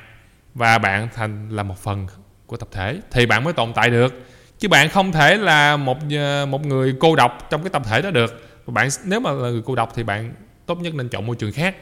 và 0.53 0.77
bạn 0.77 1.07
thành 1.15 1.49
là 1.49 1.63
một 1.63 1.77
phần 1.83 2.07
của 2.45 2.57
tập 2.57 2.67
thể 2.71 2.99
thì 3.11 3.25
bạn 3.25 3.43
mới 3.43 3.53
tồn 3.53 3.73
tại 3.73 3.89
được. 3.89 4.13
Chứ 4.59 4.67
bạn 4.67 4.89
không 4.89 5.11
thể 5.11 5.37
là 5.37 5.77
một 5.77 5.97
ờ, 6.17 6.45
một 6.45 6.65
người 6.65 6.95
cô 6.99 7.15
độc 7.15 7.47
trong 7.49 7.63
cái 7.63 7.69
tập 7.69 7.81
thể 7.85 8.01
đó 8.01 8.11
được. 8.11 8.41
Bạn 8.67 8.89
nếu 9.05 9.19
mà 9.19 9.31
là 9.31 9.49
người 9.49 9.61
cô 9.65 9.75
độc 9.75 9.91
thì 9.95 10.03
bạn 10.03 10.33
tốt 10.65 10.81
nhất 10.81 10.95
nên 10.95 11.09
chọn 11.09 11.25
môi 11.25 11.35
trường 11.35 11.51
khác. 11.51 11.75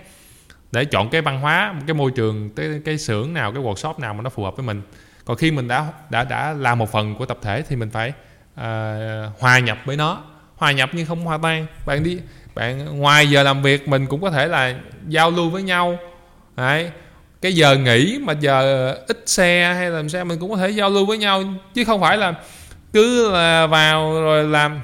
Để 0.71 0.85
chọn 0.85 1.09
cái 1.09 1.21
văn 1.21 1.39
hóa 1.39 1.75
cái 1.87 1.93
môi 1.93 2.11
trường 2.11 2.49
cái 2.49 2.69
cái 2.85 2.97
xưởng 2.97 3.33
nào 3.33 3.51
cái 3.51 3.63
workshop 3.63 3.99
nào 3.99 4.13
mà 4.13 4.21
nó 4.21 4.29
phù 4.29 4.43
hợp 4.43 4.57
với 4.57 4.65
mình. 4.65 4.81
Còn 5.25 5.37
khi 5.37 5.51
mình 5.51 5.67
đã 5.67 5.87
đã 6.09 6.23
đã 6.23 6.53
là 6.53 6.75
một 6.75 6.91
phần 6.91 7.15
của 7.15 7.25
tập 7.25 7.37
thể 7.41 7.63
thì 7.69 7.75
mình 7.75 7.89
phải 7.89 8.13
uh, 8.53 8.63
hòa 9.39 9.59
nhập 9.59 9.77
với 9.85 9.97
nó. 9.97 10.23
Hòa 10.55 10.71
nhập 10.71 10.89
nhưng 10.93 11.05
không 11.05 11.25
hòa 11.25 11.37
tan. 11.43 11.65
Bạn 11.85 12.03
đi 12.03 12.19
bạn 12.55 12.99
ngoài 12.99 13.29
giờ 13.29 13.43
làm 13.43 13.61
việc 13.61 13.87
mình 13.87 14.05
cũng 14.05 14.21
có 14.21 14.31
thể 14.31 14.47
là 14.47 14.75
giao 15.07 15.31
lưu 15.31 15.49
với 15.49 15.63
nhau. 15.63 15.97
Đấy. 16.55 16.91
cái 17.41 17.53
giờ 17.53 17.77
nghỉ 17.77 18.19
mà 18.21 18.33
giờ 18.33 18.91
ít 19.07 19.23
xe 19.25 19.73
hay 19.73 19.89
làm 19.89 20.09
sao 20.09 20.25
mình 20.25 20.39
cũng 20.39 20.51
có 20.51 20.57
thể 20.57 20.69
giao 20.69 20.89
lưu 20.89 21.05
với 21.05 21.17
nhau. 21.17 21.43
Chứ 21.73 21.83
không 21.85 22.01
phải 22.01 22.17
là 22.17 22.33
cứ 22.93 23.31
là 23.31 23.67
vào 23.67 24.13
rồi 24.13 24.43
làm 24.43 24.81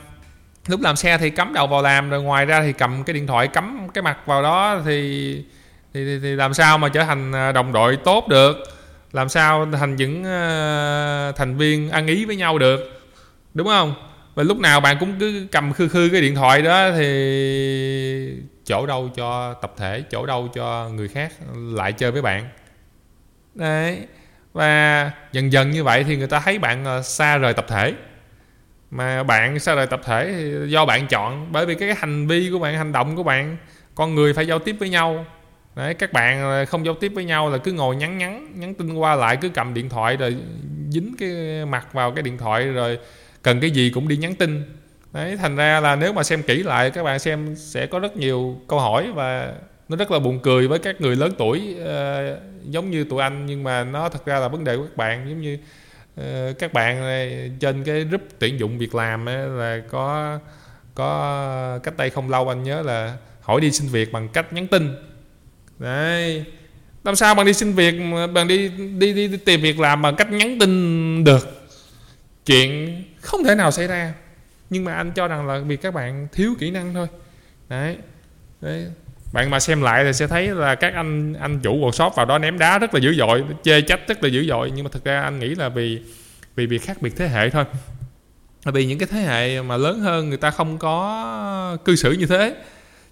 lúc 0.69 0.81
làm 0.81 0.95
xe 0.95 1.17
thì 1.17 1.29
cắm 1.29 1.53
đầu 1.53 1.67
vào 1.67 1.81
làm 1.81 2.09
rồi 2.09 2.23
ngoài 2.23 2.45
ra 2.45 2.61
thì 2.61 2.73
cầm 2.73 3.03
cái 3.03 3.13
điện 3.13 3.27
thoại 3.27 3.47
cắm 3.47 3.87
cái 3.93 4.01
mặt 4.01 4.17
vào 4.25 4.43
đó 4.43 4.81
thì 4.85 5.33
thì, 5.93 6.05
thì, 6.05 6.19
thì 6.23 6.35
làm 6.35 6.53
sao 6.53 6.77
mà 6.77 6.89
trở 6.89 7.03
thành 7.03 7.31
à, 7.31 7.51
đồng 7.51 7.73
đội 7.73 7.97
tốt 7.97 8.27
được? 8.27 8.57
Làm 9.11 9.29
sao 9.29 9.67
thành 9.71 9.95
những 9.95 10.19
uh, 10.21 11.35
thành 11.35 11.57
viên 11.57 11.89
ăn 11.89 12.07
ý 12.07 12.25
với 12.25 12.35
nhau 12.35 12.57
được? 12.57 13.01
Đúng 13.53 13.67
không? 13.67 13.93
Và 14.35 14.43
lúc 14.43 14.59
nào 14.59 14.79
bạn 14.79 14.97
cũng 14.99 15.19
cứ 15.19 15.47
cầm 15.51 15.73
khư 15.73 15.87
khư 15.87 16.09
cái 16.11 16.21
điện 16.21 16.35
thoại 16.35 16.61
đó 16.61 16.91
thì 16.91 18.33
chỗ 18.65 18.85
đâu 18.85 19.09
cho 19.15 19.53
tập 19.53 19.73
thể 19.77 20.03
chỗ 20.11 20.25
đâu 20.25 20.49
cho 20.53 20.89
người 20.89 21.07
khác 21.07 21.33
lại 21.53 21.93
chơi 21.93 22.11
với 22.11 22.21
bạn. 22.21 22.49
Đấy. 23.55 23.99
Và 24.53 25.11
dần 25.31 25.51
dần 25.51 25.71
như 25.71 25.83
vậy 25.83 26.03
thì 26.03 26.15
người 26.15 26.27
ta 26.27 26.39
thấy 26.39 26.59
bạn 26.59 27.03
xa 27.03 27.37
rời 27.37 27.53
tập 27.53 27.65
thể 27.69 27.93
mà 28.91 29.23
bạn 29.23 29.59
xa 29.59 29.75
rời 29.75 29.87
tập 29.87 30.01
thể? 30.03 30.33
Thì 30.37 30.71
do 30.71 30.85
bạn 30.85 31.07
chọn 31.07 31.51
bởi 31.51 31.65
vì 31.65 31.75
cái 31.75 31.95
hành 31.97 32.27
vi 32.27 32.49
của 32.51 32.59
bạn 32.59 32.77
hành 32.77 32.91
động 32.91 33.15
của 33.15 33.23
bạn 33.23 33.57
con 33.95 34.15
người 34.15 34.33
phải 34.33 34.47
giao 34.47 34.59
tiếp 34.59 34.75
với 34.79 34.89
nhau. 34.89 35.25
Đấy 35.75 35.93
các 35.93 36.13
bạn 36.13 36.65
không 36.65 36.85
giao 36.85 36.95
tiếp 36.95 37.11
với 37.15 37.25
nhau 37.25 37.49
là 37.49 37.57
cứ 37.57 37.73
ngồi 37.73 37.95
nhắn 37.95 38.17
nhắn 38.17 38.47
nhắn 38.55 38.73
tin 38.73 38.93
qua 38.93 39.15
lại 39.15 39.37
cứ 39.41 39.49
cầm 39.49 39.73
điện 39.73 39.89
thoại 39.89 40.17
rồi 40.17 40.35
dính 40.89 41.15
cái 41.19 41.29
mặt 41.65 41.93
vào 41.93 42.11
cái 42.11 42.23
điện 42.23 42.37
thoại 42.37 42.67
rồi 42.67 42.99
cần 43.41 43.59
cái 43.59 43.71
gì 43.71 43.89
cũng 43.89 44.07
đi 44.07 44.17
nhắn 44.17 44.35
tin. 44.35 44.63
Đấy 45.13 45.37
thành 45.37 45.55
ra 45.55 45.79
là 45.79 45.95
nếu 45.95 46.13
mà 46.13 46.23
xem 46.23 46.43
kỹ 46.43 46.63
lại 46.63 46.91
các 46.91 47.03
bạn 47.03 47.19
xem 47.19 47.55
sẽ 47.55 47.85
có 47.85 47.99
rất 47.99 48.17
nhiều 48.17 48.61
câu 48.67 48.79
hỏi 48.79 49.11
và 49.15 49.53
nó 49.89 49.97
rất 49.97 50.11
là 50.11 50.19
buồn 50.19 50.39
cười 50.39 50.67
với 50.67 50.79
các 50.79 51.01
người 51.01 51.15
lớn 51.15 51.31
tuổi 51.37 51.75
uh, 51.81 52.39
giống 52.63 52.91
như 52.91 53.03
tụi 53.03 53.21
anh. 53.21 53.45
Nhưng 53.45 53.63
mà 53.63 53.83
nó 53.83 54.09
thật 54.09 54.25
ra 54.25 54.39
là 54.39 54.47
vấn 54.47 54.63
đề 54.63 54.77
của 54.77 54.83
các 54.83 54.97
bạn 54.97 55.29
giống 55.29 55.41
như 55.41 55.53
uh, 55.53 55.59
Ờ, 56.19 56.53
các 56.59 56.73
bạn 56.73 57.01
ờ, 57.01 57.47
trên 57.59 57.83
cái 57.83 58.03
group 58.03 58.21
tuyển 58.39 58.59
dụng 58.59 58.77
việc 58.77 58.95
làm 58.95 59.29
ấy, 59.29 59.47
là 59.47 59.81
có 59.89 60.39
có 60.95 61.79
cách 61.83 61.97
đây 61.97 62.09
không 62.09 62.29
lâu 62.29 62.49
anh 62.49 62.63
nhớ 62.63 62.81
là 62.81 63.17
hỏi 63.41 63.61
đi 63.61 63.71
xin 63.71 63.87
việc 63.87 64.11
bằng 64.11 64.29
cách 64.29 64.53
nhắn 64.53 64.67
tin. 64.67 64.95
Đấy. 65.79 66.45
Làm 67.03 67.15
sao 67.15 67.35
bạn 67.35 67.45
đi 67.45 67.53
xin 67.53 67.73
việc 67.73 67.95
bạn 68.33 68.47
đi 68.47 68.69
đi 68.69 69.13
đi, 69.13 69.27
đi 69.27 69.37
tìm 69.37 69.61
việc 69.61 69.79
làm 69.79 70.01
bằng 70.01 70.15
cách 70.15 70.31
nhắn 70.31 70.59
tin 70.59 71.23
được? 71.23 71.69
Chuyện 72.45 73.03
không 73.21 73.43
thể 73.43 73.55
nào 73.55 73.71
xảy 73.71 73.87
ra. 73.87 74.13
Nhưng 74.69 74.83
mà 74.83 74.93
anh 74.93 75.11
cho 75.11 75.27
rằng 75.27 75.47
là 75.47 75.59
vì 75.59 75.77
các 75.77 75.93
bạn 75.93 76.27
thiếu 76.31 76.55
kỹ 76.59 76.71
năng 76.71 76.93
thôi. 76.93 77.07
Đấy. 77.69 77.97
Đấy 78.61 78.87
bạn 79.33 79.49
mà 79.49 79.59
xem 79.59 79.81
lại 79.81 80.03
thì 80.03 80.13
sẽ 80.13 80.27
thấy 80.27 80.47
là 80.47 80.75
các 80.75 80.93
anh 80.93 81.33
anh 81.33 81.59
chủ 81.59 81.77
workshop 81.77 82.09
vào 82.09 82.25
đó 82.25 82.37
ném 82.37 82.59
đá 82.59 82.79
rất 82.79 82.93
là 82.93 82.99
dữ 82.99 83.15
dội, 83.15 83.43
chê 83.63 83.81
trách 83.81 84.07
rất 84.07 84.23
là 84.23 84.29
dữ 84.29 84.45
dội. 84.47 84.71
Nhưng 84.75 84.83
mà 84.83 84.89
thực 84.93 85.03
ra 85.03 85.21
anh 85.21 85.39
nghĩ 85.39 85.55
là 85.55 85.69
vì 85.69 85.99
vì 86.55 86.65
việc 86.65 86.83
khác 86.83 87.01
biệt 87.01 87.13
thế 87.17 87.27
hệ 87.27 87.49
thôi. 87.49 87.65
Vì 88.65 88.85
những 88.85 88.99
cái 88.99 89.07
thế 89.11 89.19
hệ 89.19 89.61
mà 89.61 89.77
lớn 89.77 89.99
hơn 89.99 90.29
người 90.29 90.37
ta 90.37 90.51
không 90.51 90.77
có 90.77 91.77
cư 91.85 91.95
xử 91.95 92.11
như 92.11 92.25
thế. 92.25 92.55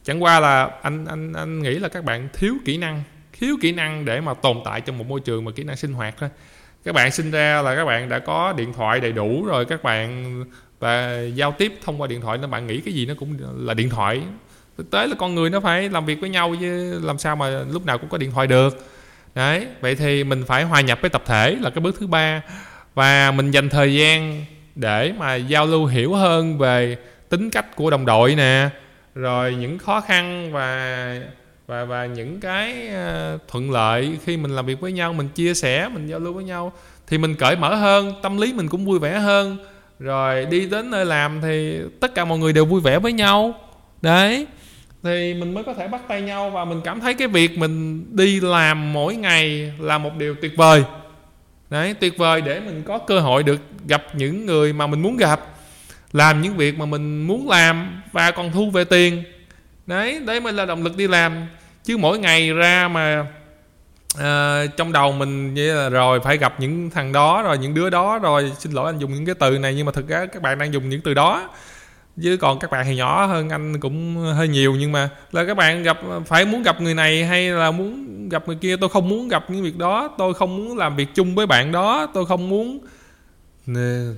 Chẳng 0.03 0.23
qua 0.23 0.39
là 0.39 0.69
anh 0.81 1.05
anh 1.05 1.33
anh 1.33 1.61
nghĩ 1.61 1.79
là 1.79 1.89
các 1.89 2.03
bạn 2.03 2.29
thiếu 2.33 2.55
kỹ 2.65 2.77
năng, 2.77 3.03
thiếu 3.39 3.55
kỹ 3.61 3.71
năng 3.71 4.05
để 4.05 4.21
mà 4.21 4.33
tồn 4.33 4.57
tại 4.65 4.81
trong 4.81 4.97
một 4.97 5.07
môi 5.07 5.19
trường 5.19 5.45
mà 5.45 5.51
kỹ 5.51 5.63
năng 5.63 5.77
sinh 5.77 5.93
hoạt 5.93 6.15
thôi. 6.19 6.29
Các 6.85 6.95
bạn 6.95 7.11
sinh 7.11 7.31
ra 7.31 7.61
là 7.61 7.75
các 7.75 7.85
bạn 7.85 8.09
đã 8.09 8.19
có 8.19 8.53
điện 8.57 8.73
thoại 8.73 8.99
đầy 8.99 9.11
đủ 9.11 9.45
rồi, 9.45 9.65
các 9.65 9.83
bạn, 9.83 10.43
và 10.79 11.21
giao 11.35 11.51
tiếp 11.51 11.73
thông 11.85 12.01
qua 12.01 12.07
điện 12.07 12.21
thoại, 12.21 12.37
nên 12.37 12.51
bạn 12.51 12.67
nghĩ 12.67 12.81
cái 12.81 12.93
gì 12.93 13.05
nó 13.05 13.13
cũng 13.19 13.37
là 13.57 13.73
điện 13.73 13.89
thoại 13.89 14.21
thực 14.77 14.91
tế 14.91 15.07
là 15.07 15.15
con 15.15 15.35
người 15.35 15.49
nó 15.49 15.59
phải 15.59 15.89
làm 15.89 16.05
việc 16.05 16.21
với 16.21 16.29
nhau 16.29 16.55
chứ 16.59 16.99
làm 17.03 17.17
sao 17.17 17.35
mà 17.35 17.49
lúc 17.71 17.85
nào 17.85 17.97
cũng 17.97 18.09
có 18.09 18.17
điện 18.17 18.31
thoại 18.31 18.47
được. 18.47 18.85
Đấy, 19.35 19.67
vậy 19.81 19.95
thì 19.95 20.23
mình 20.23 20.43
phải 20.47 20.63
hòa 20.63 20.81
nhập 20.81 20.99
với 21.01 21.09
tập 21.09 21.23
thể 21.25 21.55
là 21.61 21.69
cái 21.69 21.79
bước 21.79 21.95
thứ 21.99 22.07
ba. 22.07 22.41
Và 22.95 23.31
mình 23.31 23.51
dành 23.51 23.69
thời 23.69 23.95
gian 23.95 24.45
để 24.75 25.13
mà 25.17 25.35
giao 25.35 25.65
lưu 25.65 25.85
hiểu 25.85 26.13
hơn 26.13 26.57
về 26.57 26.97
tính 27.29 27.49
cách 27.49 27.75
của 27.75 27.89
đồng 27.89 28.05
đội 28.05 28.35
nè, 28.35 28.69
rồi 29.15 29.55
những 29.55 29.77
khó 29.77 30.01
khăn 30.01 30.51
và 30.53 31.19
và 31.67 31.85
và 31.85 32.05
những 32.05 32.39
cái 32.39 32.87
ờ, 32.87 33.37
thuận 33.47 33.71
lợi 33.71 34.17
khi 34.25 34.37
mình 34.37 34.55
làm 34.55 34.65
việc 34.65 34.79
với 34.79 34.91
nhau, 34.91 35.13
mình 35.13 35.27
chia 35.27 35.53
sẻ, 35.53 35.89
mình 35.93 36.07
giao 36.07 36.19
lưu 36.19 36.33
với 36.33 36.43
nhau 36.43 36.73
thì 37.07 37.17
mình 37.17 37.35
cởi 37.35 37.55
mở 37.55 37.75
hơn, 37.75 38.13
tâm 38.21 38.37
lý 38.37 38.53
mình 38.53 38.67
cũng 38.67 38.85
vui 38.85 38.99
vẻ 38.99 39.19
hơn. 39.19 39.57
Rồi 39.99 40.45
đi 40.45 40.69
đến 40.69 40.91
nơi 40.91 41.05
làm 41.05 41.41
thì 41.41 41.79
tất 41.99 42.15
cả 42.15 42.25
mọi 42.25 42.37
người 42.37 42.53
đều 42.53 42.65
vui 42.65 42.81
vẻ 42.81 42.99
với 42.99 43.13
nhau. 43.13 43.53
Đấy 44.01 44.47
thì 45.07 45.33
mình 45.33 45.53
mới 45.53 45.63
có 45.63 45.73
thể 45.73 45.87
bắt 45.87 46.01
tay 46.07 46.21
nhau 46.21 46.49
và 46.49 46.65
mình 46.65 46.81
cảm 46.83 46.99
thấy 46.99 47.13
cái 47.13 47.27
việc 47.27 47.57
mình 47.57 48.05
đi 48.15 48.39
làm 48.39 48.93
mỗi 48.93 49.15
ngày 49.15 49.73
là 49.79 49.97
một 49.97 50.17
điều 50.17 50.35
tuyệt 50.41 50.51
vời. 50.57 50.83
Đấy 51.69 51.95
tuyệt 51.99 52.17
vời 52.17 52.41
để 52.41 52.59
mình 52.59 52.83
có 52.87 52.97
cơ 52.97 53.19
hội 53.19 53.43
được 53.43 53.61
gặp 53.87 54.03
những 54.13 54.45
người 54.45 54.73
mà 54.73 54.87
mình 54.87 55.01
muốn 55.01 55.17
gặp 55.17 55.39
làm 56.13 56.41
những 56.41 56.57
việc 56.57 56.77
mà 56.77 56.85
mình 56.85 57.27
muốn 57.27 57.49
làm 57.49 58.01
và 58.11 58.31
còn 58.31 58.51
thu 58.51 58.69
về 58.69 58.83
tiền. 58.83 59.23
Đấy 59.85 60.19
đấy 60.25 60.39
mới 60.39 60.53
là 60.53 60.65
động 60.65 60.83
lực 60.83 60.97
đi 60.97 61.07
làm. 61.07 61.47
Chứ 61.83 61.97
mỗi 61.97 62.19
ngày 62.19 62.53
ra 62.53 62.87
mà 62.87 63.25
à, 64.19 64.65
trong 64.77 64.91
đầu 64.91 65.11
mình 65.11 65.53
như 65.53 65.75
là 65.75 65.89
rồi 65.89 66.19
phải 66.19 66.37
gặp 66.37 66.59
những 66.59 66.89
thằng 66.89 67.11
đó 67.11 67.41
rồi 67.43 67.57
những 67.57 67.73
đứa 67.73 67.89
đó 67.89 68.19
rồi 68.19 68.51
xin 68.59 68.71
lỗi 68.71 68.91
anh 68.91 68.99
dùng 68.99 69.13
những 69.13 69.25
cái 69.25 69.35
từ 69.39 69.57
này 69.57 69.73
nhưng 69.75 69.85
mà 69.85 69.91
thực 69.91 70.07
ra 70.07 70.25
các 70.25 70.41
bạn 70.41 70.57
đang 70.57 70.73
dùng 70.73 70.89
những 70.89 71.01
từ 71.01 71.13
đó 71.13 71.49
chứ 72.21 72.37
còn 72.37 72.59
các 72.59 72.71
bạn 72.71 72.85
thì 72.85 72.95
nhỏ 72.95 73.25
hơn 73.25 73.49
anh 73.49 73.79
cũng 73.79 74.15
hơi 74.15 74.47
nhiều 74.47 74.75
nhưng 74.79 74.91
mà 74.91 75.09
là 75.31 75.45
các 75.45 75.57
bạn 75.57 75.83
gặp 75.83 75.97
phải 76.25 76.45
muốn 76.45 76.63
gặp 76.63 76.81
người 76.81 76.93
này 76.93 77.25
hay 77.25 77.49
là 77.49 77.71
muốn 77.71 78.29
gặp 78.29 78.47
người 78.47 78.55
kia? 78.55 78.75
Tôi 78.77 78.89
không 78.89 79.09
muốn 79.09 79.27
gặp 79.27 79.45
những 79.49 79.63
việc 79.63 79.77
đó. 79.77 80.15
Tôi 80.17 80.33
không 80.33 80.55
muốn 80.55 80.77
làm 80.77 80.95
việc 80.95 81.07
chung 81.15 81.35
với 81.35 81.45
bạn 81.45 81.71
đó. 81.71 82.07
Tôi 82.13 82.25
không 82.25 82.49
muốn 82.49 82.79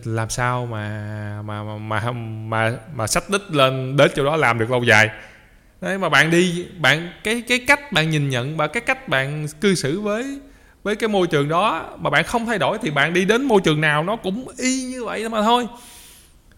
làm 0.04 0.30
sao 0.30 0.66
mà 0.66 1.42
mà 1.46 1.64
mà 1.64 1.78
mà 1.78 2.12
mà, 2.48 2.78
mà 2.96 3.08
sách 3.08 3.30
đích 3.30 3.52
lên 3.52 3.98
đến 3.98 4.12
chỗ 4.16 4.26
đó 4.26 4.36
làm 4.36 4.60
được 4.60 4.72
lâu 4.72 4.84
dài? 4.84 5.10
Đấy 5.82 5.98
mà 5.98 6.10
bạn 6.10 6.32
đi 6.32 6.66
bạn 6.80 7.12
cái 7.24 7.42
cái 7.48 7.60
cách 7.68 7.92
bạn 7.92 8.10
nhìn 8.10 8.30
nhận 8.30 8.58
và 8.58 8.68
cái 8.68 8.82
cách 8.82 9.10
bạn 9.10 9.48
cư 9.62 9.76
xử 9.76 10.02
với 10.02 10.40
với 10.84 10.96
cái 10.96 11.08
môi 11.08 11.28
trường 11.28 11.50
đó 11.50 11.90
mà 12.00 12.10
bạn 12.10 12.24
không 12.24 12.46
thay 12.46 12.58
đổi 12.58 12.78
thì 12.82 12.92
bạn 12.92 13.14
đi 13.14 13.26
đến 13.26 13.44
môi 13.44 13.62
trường 13.62 13.82
nào 13.82 14.04
nó 14.04 14.16
cũng 14.16 14.48
y 14.58 14.84
như 14.84 15.06
vậy 15.06 15.30
mà 15.30 15.42
thôi. 15.42 15.68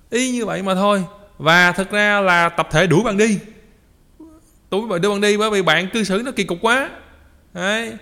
Y 0.10 0.32
như 0.32 0.46
vậy 0.46 0.62
mà 0.64 0.76
thôi 0.76 1.04
và 1.42 1.72
thực 1.72 1.92
ra 1.92 2.22
là 2.22 2.50
tập 2.50 2.68
thể 2.72 2.88
đuổi 2.88 3.04
bạn 3.04 3.18
đi. 3.18 3.40
Tôi 4.70 4.88
bạn 4.88 5.02
đưa 5.02 5.10
bạn 5.10 5.22
đi 5.22 5.38
bởi 5.38 5.50
vì 5.50 5.62
bạn 5.62 5.90
cư 5.90 6.04
xử 6.04 6.22
nó 6.26 6.32
kỳ 6.32 6.44
cục 6.44 6.58
quá. 6.62 6.90
Đấy. 7.54 7.94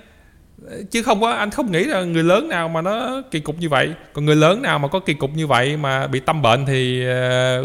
Chứ 0.92 1.04
không 1.04 1.22
có 1.22 1.32
anh 1.32 1.52
không 1.52 1.72
nghĩ 1.72 1.84
là 1.84 2.02
người 2.04 2.24
lớn 2.24 2.50
nào 2.50 2.70
mà 2.70 2.82
nó 2.82 3.22
kỳ 3.32 3.40
cục 3.40 3.60
như 3.60 3.70
vậy. 3.70 3.94
Còn 4.14 4.26
người 4.26 4.36
lớn 4.36 4.62
nào 4.62 4.80
mà 4.80 4.88
có 4.88 5.00
kỳ 5.00 5.14
cục 5.14 5.32
như 5.36 5.48
vậy 5.48 5.78
mà 5.78 6.08
bị 6.08 6.20
tâm 6.20 6.42
bệnh 6.42 6.66
thì 6.66 7.06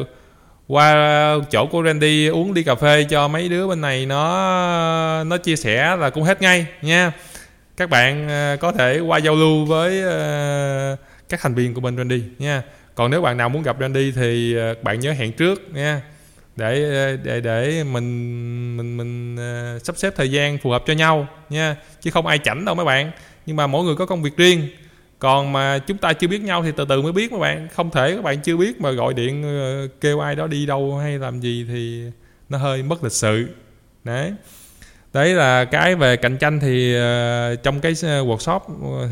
uh, 0.01 0.07
qua 0.67 0.95
chỗ 1.51 1.67
của 1.67 1.83
Randy 1.83 2.27
uống 2.27 2.55
đi 2.55 2.63
cà 2.63 2.75
phê 2.75 3.07
cho 3.11 3.29
mấy 3.29 3.49
đứa 3.49 3.69
bên 3.69 3.81
này 3.81 4.07
nó 4.07 5.25
nó 5.25 5.37
chia 5.37 5.57
sẻ 5.57 5.97
là 5.97 6.11
cũng 6.11 6.23
hết 6.23 6.43
ngay 6.43 6.67
nha. 6.83 7.13
Các 7.77 7.91
bạn 7.91 8.27
uh, 8.27 8.61
có 8.61 8.73
thể 8.73 9.01
qua 9.01 9.19
giao 9.19 9.35
lưu 9.35 9.65
với 9.65 9.99
uh, 9.99 10.99
các 11.29 11.41
thành 11.43 11.55
viên 11.55 11.75
của 11.75 11.81
bên 11.81 11.97
Randy 11.97 12.23
nha 12.39 12.63
còn 12.95 13.11
nếu 13.11 13.23
bạn 13.23 13.37
nào 13.37 13.49
muốn 13.49 13.63
gặp 13.63 13.77
Randy 13.81 14.13
thì 14.13 14.57
ờ, 14.57 14.75
bạn 14.83 15.01
nhớ 15.01 15.13
hẹn 15.13 15.33
trước 15.33 15.75
nha. 15.75 16.03
Để 16.57 16.85
ờ, 16.85 17.17
để 17.17 17.41
để 17.41 17.85
mình 17.85 18.77
mình 18.77 18.97
mình 18.97 19.35
uh, 19.77 19.83
sắp 19.83 19.97
xếp 19.97 20.13
thời 20.17 20.31
gian 20.31 20.59
phù 20.59 20.71
hợp 20.71 20.83
cho 20.87 20.93
nhau 20.93 21.29
nha. 21.51 21.77
Chứ 22.01 22.11
không 22.11 22.27
ai 22.27 22.39
chảnh 22.39 22.65
đâu 22.65 22.75
mấy 22.75 22.85
bạn. 22.85 23.11
Nhưng 23.47 23.57
mà 23.57 23.67
mỗi 23.67 23.85
người 23.85 23.97
có 23.97 24.07
công 24.07 24.23
việc 24.23 24.37
riêng. 24.37 24.69
Còn 25.19 25.53
mà 25.53 25.79
chúng 25.79 25.97
ta 25.99 26.13
chưa 26.13 26.27
biết 26.27 26.43
nhau 26.43 26.63
thì 26.63 26.73
từ 26.77 26.85
từ 26.89 27.03
mới 27.03 27.13
biết 27.13 27.33
mấy 27.33 27.41
bạn. 27.41 27.69
Không 27.75 27.91
thể 27.91 28.15
các 28.15 28.25
bạn 28.25 28.41
chưa 28.41 28.57
biết 28.57 28.81
mà 28.81 28.91
gọi 28.91 29.15
điện 29.15 29.45
uh, 29.85 29.91
kêu 30.01 30.21
ai 30.21 30.35
đó 30.35 30.47
đi 30.47 30.67
đâu 30.67 30.99
hay 30.99 31.19
làm 31.19 31.41
gì 31.41 31.67
thì 31.69 32.03
nó 32.49 32.59
hơi 32.59 32.83
mất 32.83 33.05
lịch 33.05 33.13
sự. 33.13 33.49
Đấy. 34.05 34.33
Đấy 35.13 35.35
là 35.35 35.65
cái 35.65 35.95
về 35.95 36.17
cạnh 36.17 36.37
tranh 36.37 36.61
thì 36.61 36.97
uh, 36.97 37.63
trong 37.63 37.81
cái 37.81 37.93
workshop 37.93 38.61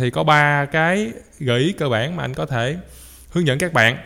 thì 0.01 0.11
có 0.11 0.25
ba 0.25 0.64
cái 0.64 1.12
gợi 1.40 1.61
ý 1.61 1.73
cơ 1.73 1.88
bản 1.88 2.16
mà 2.16 2.25
anh 2.25 2.35
có 2.35 2.47
thể 2.47 2.77
hướng 3.33 3.47
dẫn 3.47 3.59
các 3.59 3.73
bạn. 3.73 3.97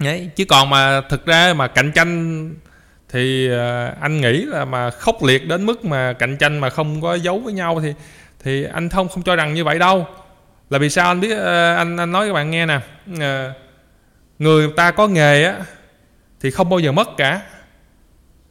Đấy, 0.00 0.30
chứ 0.36 0.44
còn 0.44 0.70
mà 0.70 1.00
thực 1.00 1.26
ra 1.26 1.54
mà 1.54 1.66
cạnh 1.66 1.92
tranh 1.92 2.54
thì 3.08 3.50
ờ, 3.50 3.94
anh 4.00 4.20
nghĩ 4.20 4.44
là 4.44 4.64
mà 4.64 4.90
khốc 4.90 5.22
liệt 5.22 5.48
đến 5.48 5.66
mức 5.66 5.84
mà 5.84 6.12
cạnh 6.12 6.36
tranh 6.36 6.58
mà 6.58 6.70
không 6.70 7.00
có 7.00 7.14
giấu 7.14 7.38
với 7.38 7.52
nhau 7.52 7.80
thì 7.82 7.94
thì 8.44 8.64
anh 8.72 8.88
thông 8.88 9.08
không 9.08 9.22
cho 9.22 9.36
rằng 9.36 9.54
như 9.54 9.64
vậy 9.64 9.78
đâu. 9.78 10.06
Là 10.70 10.78
vì 10.78 10.90
sao 10.90 11.08
anh 11.08 11.20
biết 11.20 11.36
ờ, 11.36 11.74
anh 11.76 11.96
anh 11.96 12.12
nói 12.12 12.26
các 12.26 12.32
bạn 12.32 12.50
nghe 12.50 12.66
nè 12.66 12.80
ờ, 13.20 13.52
người 14.38 14.68
ta 14.76 14.90
có 14.90 15.08
nghề 15.08 15.44
á 15.44 15.54
thì 16.40 16.50
không 16.50 16.70
bao 16.70 16.78
giờ 16.78 16.92
mất 16.92 17.08
cả. 17.16 17.42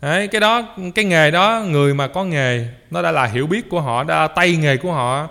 Đấy, 0.01 0.27
cái 0.27 0.41
đó 0.41 0.75
cái 0.95 1.05
nghề 1.05 1.31
đó 1.31 1.63
người 1.67 1.93
mà 1.93 2.07
có 2.07 2.23
nghề 2.23 2.67
nó 2.91 3.01
đã 3.01 3.12
là 3.12 3.25
hiểu 3.25 3.47
biết 3.47 3.69
của 3.69 3.81
họ 3.81 4.03
đã 4.03 4.21
là 4.21 4.27
tay 4.27 4.55
nghề 4.55 4.77
của 4.77 4.91
họ 4.91 5.27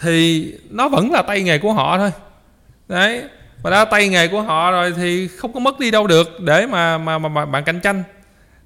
thì 0.00 0.52
nó 0.70 0.88
vẫn 0.88 1.12
là 1.12 1.22
tay 1.22 1.42
nghề 1.42 1.58
của 1.58 1.72
họ 1.72 1.98
thôi 1.98 2.10
đấy 2.92 3.24
mà 3.62 3.70
đã 3.70 3.84
tay 3.84 4.08
nghề 4.08 4.28
của 4.28 4.42
họ 4.42 4.70
rồi 4.70 4.92
thì 4.96 5.28
không 5.28 5.52
có 5.52 5.60
mất 5.60 5.78
đi 5.78 5.90
đâu 5.90 6.06
được 6.06 6.40
để 6.40 6.66
mà 6.66 6.98
mà 6.98 7.18
mà, 7.18 7.28
mà 7.28 7.44
bạn 7.44 7.64
cạnh 7.64 7.80
tranh. 7.80 8.02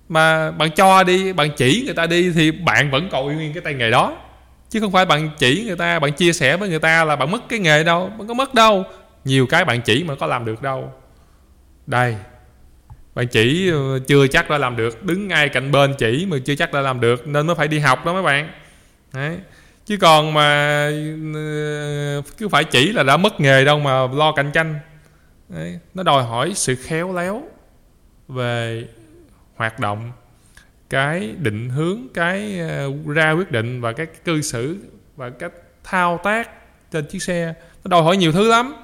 Mà 0.09 0.51
bạn 0.51 0.71
cho 0.71 1.03
đi 1.03 1.33
bạn 1.33 1.51
chỉ 1.57 1.83
người 1.85 1.95
ta 1.95 2.07
đi 2.07 2.33
thì 2.35 2.51
bạn 2.51 2.91
vẫn 2.91 3.09
còn 3.13 3.27
nguyên 3.27 3.53
cái 3.53 3.61
tay 3.61 3.75
nghề 3.75 3.91
đó. 3.91 4.17
Chứ 4.71 4.81
không 4.81 4.93
phải 4.93 5.07
bạn 5.07 5.31
chỉ 5.39 5.65
người 5.67 5.77
ta 5.77 5.99
bạn 5.99 6.13
chia 6.13 6.33
sẻ 6.33 6.57
với 6.57 6.69
người 6.69 6.79
ta 6.79 7.05
là 7.05 7.17
bạn 7.17 7.31
mất 7.31 7.49
cái 7.49 7.59
nghề 7.59 7.85
đâu 7.85 8.11
bạn 8.19 8.29
có 8.29 8.35
mất 8.35 8.55
đâu. 8.55 8.85
Nhiều 9.25 9.47
cái 9.47 9.65
bạn 9.65 9.81
chỉ 9.81 10.05
mà 10.05 10.15
có 10.15 10.27
làm 10.27 10.45
được 10.45 10.63
đâu. 10.63 10.93
Đây 11.87 12.17
bạn 13.15 13.29
chỉ 13.29 13.71
ờ, 13.71 13.99
chưa 14.07 14.27
chắc 14.27 14.51
đã 14.51 14.59
làm 14.59 14.77
được. 14.77 15.05
Đứng 15.05 15.29
ngay 15.29 15.49
cạnh 15.49 15.73
bên 15.73 15.95
chỉ 15.99 16.27
mà 16.31 16.37
chưa 16.45 16.55
chắc 16.55 16.73
đã 16.73 16.81
làm 16.81 17.01
được 17.01 17.27
nên 17.27 17.47
mới 17.47 17.57
phải 17.57 17.69
đi 17.69 17.79
học 17.79 18.07
đó 18.07 18.13
mấy 18.13 18.23
bạn. 18.23 18.51
Đấy 19.13 19.39
chứ 19.87 19.97
còn 19.97 20.35
mà 20.35 20.87
ừ, 21.35 22.23
cứ 22.39 22.49
phải 22.49 22.65
chỉ 22.65 22.93
là 22.93 23.03
đã 23.03 23.17
mất 23.17 23.41
nghề 23.41 23.65
đâu 23.65 23.79
mà 23.79 24.07
lo 24.07 24.33
cạnh 24.33 24.51
tranh. 24.53 24.75
Đấy. 25.49 25.79
nó 25.95 26.03
đòi 26.03 26.25
hỏi 26.25 26.53
sự 26.55 26.75
khéo 26.75 27.15
léo 27.15 27.43
về 28.29 28.85
hoạt 29.57 29.79
động, 29.79 30.13
cái 30.91 31.35
định 31.39 31.69
hướng, 31.69 31.99
cái 32.15 32.59
ờ, 32.59 32.93
ra 33.07 33.33
quyết 33.33 33.51
định 33.51 33.81
và 33.81 33.93
cái 33.93 34.07
cư 34.07 34.41
xử 34.43 34.77
và 35.17 35.31
cách 35.31 35.53
thao 35.85 36.21
tác 36.25 36.51
trên 36.93 37.07
chiếc 37.07 37.23
xe. 37.23 37.55
Nó 37.85 37.89
đòi 37.89 38.03
hỏi 38.03 38.17
nhiều 38.17 38.33
thứ 38.33 38.49
lắm. 38.49 38.75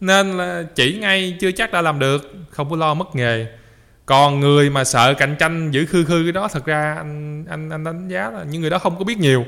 Nên 0.00 0.36
là 0.36 0.62
chỉ 0.74 0.98
ngay 1.00 1.36
chưa 1.40 1.50
chắc 1.50 1.72
đã 1.72 1.82
làm 1.82 1.98
được, 1.98 2.32
không 2.50 2.70
có 2.70 2.76
lo 2.76 2.94
mất 2.94 3.16
nghề. 3.16 3.46
Còn 4.06 4.40
người 4.40 4.70
mà 4.70 4.84
sợ 4.84 5.14
cạnh 5.14 5.36
tranh 5.38 5.70
giữ 5.70 5.86
khư 5.86 6.04
khư 6.04 6.22
cái 6.22 6.32
đó, 6.32 6.48
thật 6.48 6.64
ra 6.64 6.94
anh 6.94 7.44
anh 7.48 7.70
anh 7.70 7.84
đánh 7.84 8.08
giá 8.08 8.30
là 8.30 8.44
những 8.50 8.60
người 8.60 8.70
đó 8.70 8.78
không 8.78 8.98
có 8.98 9.04
biết 9.04 9.18
nhiều 9.18 9.44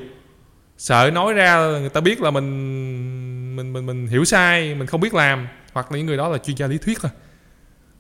sợ 0.78 1.10
nói 1.14 1.32
ra 1.32 1.56
người 1.80 1.88
ta 1.88 2.00
biết 2.00 2.20
là 2.20 2.30
mình 2.30 3.56
mình 3.56 3.72
mình 3.72 3.86
mình 3.86 4.06
hiểu 4.06 4.24
sai, 4.24 4.74
mình 4.74 4.86
không 4.86 5.00
biết 5.00 5.14
làm. 5.14 5.48
Hoặc 5.72 5.92
là 5.92 5.98
những 5.98 6.06
người 6.06 6.16
đó 6.16 6.28
là 6.28 6.38
chuyên 6.38 6.56
gia 6.56 6.66
lý 6.66 6.78
thuyết 6.78 6.98
thôi. 7.00 7.10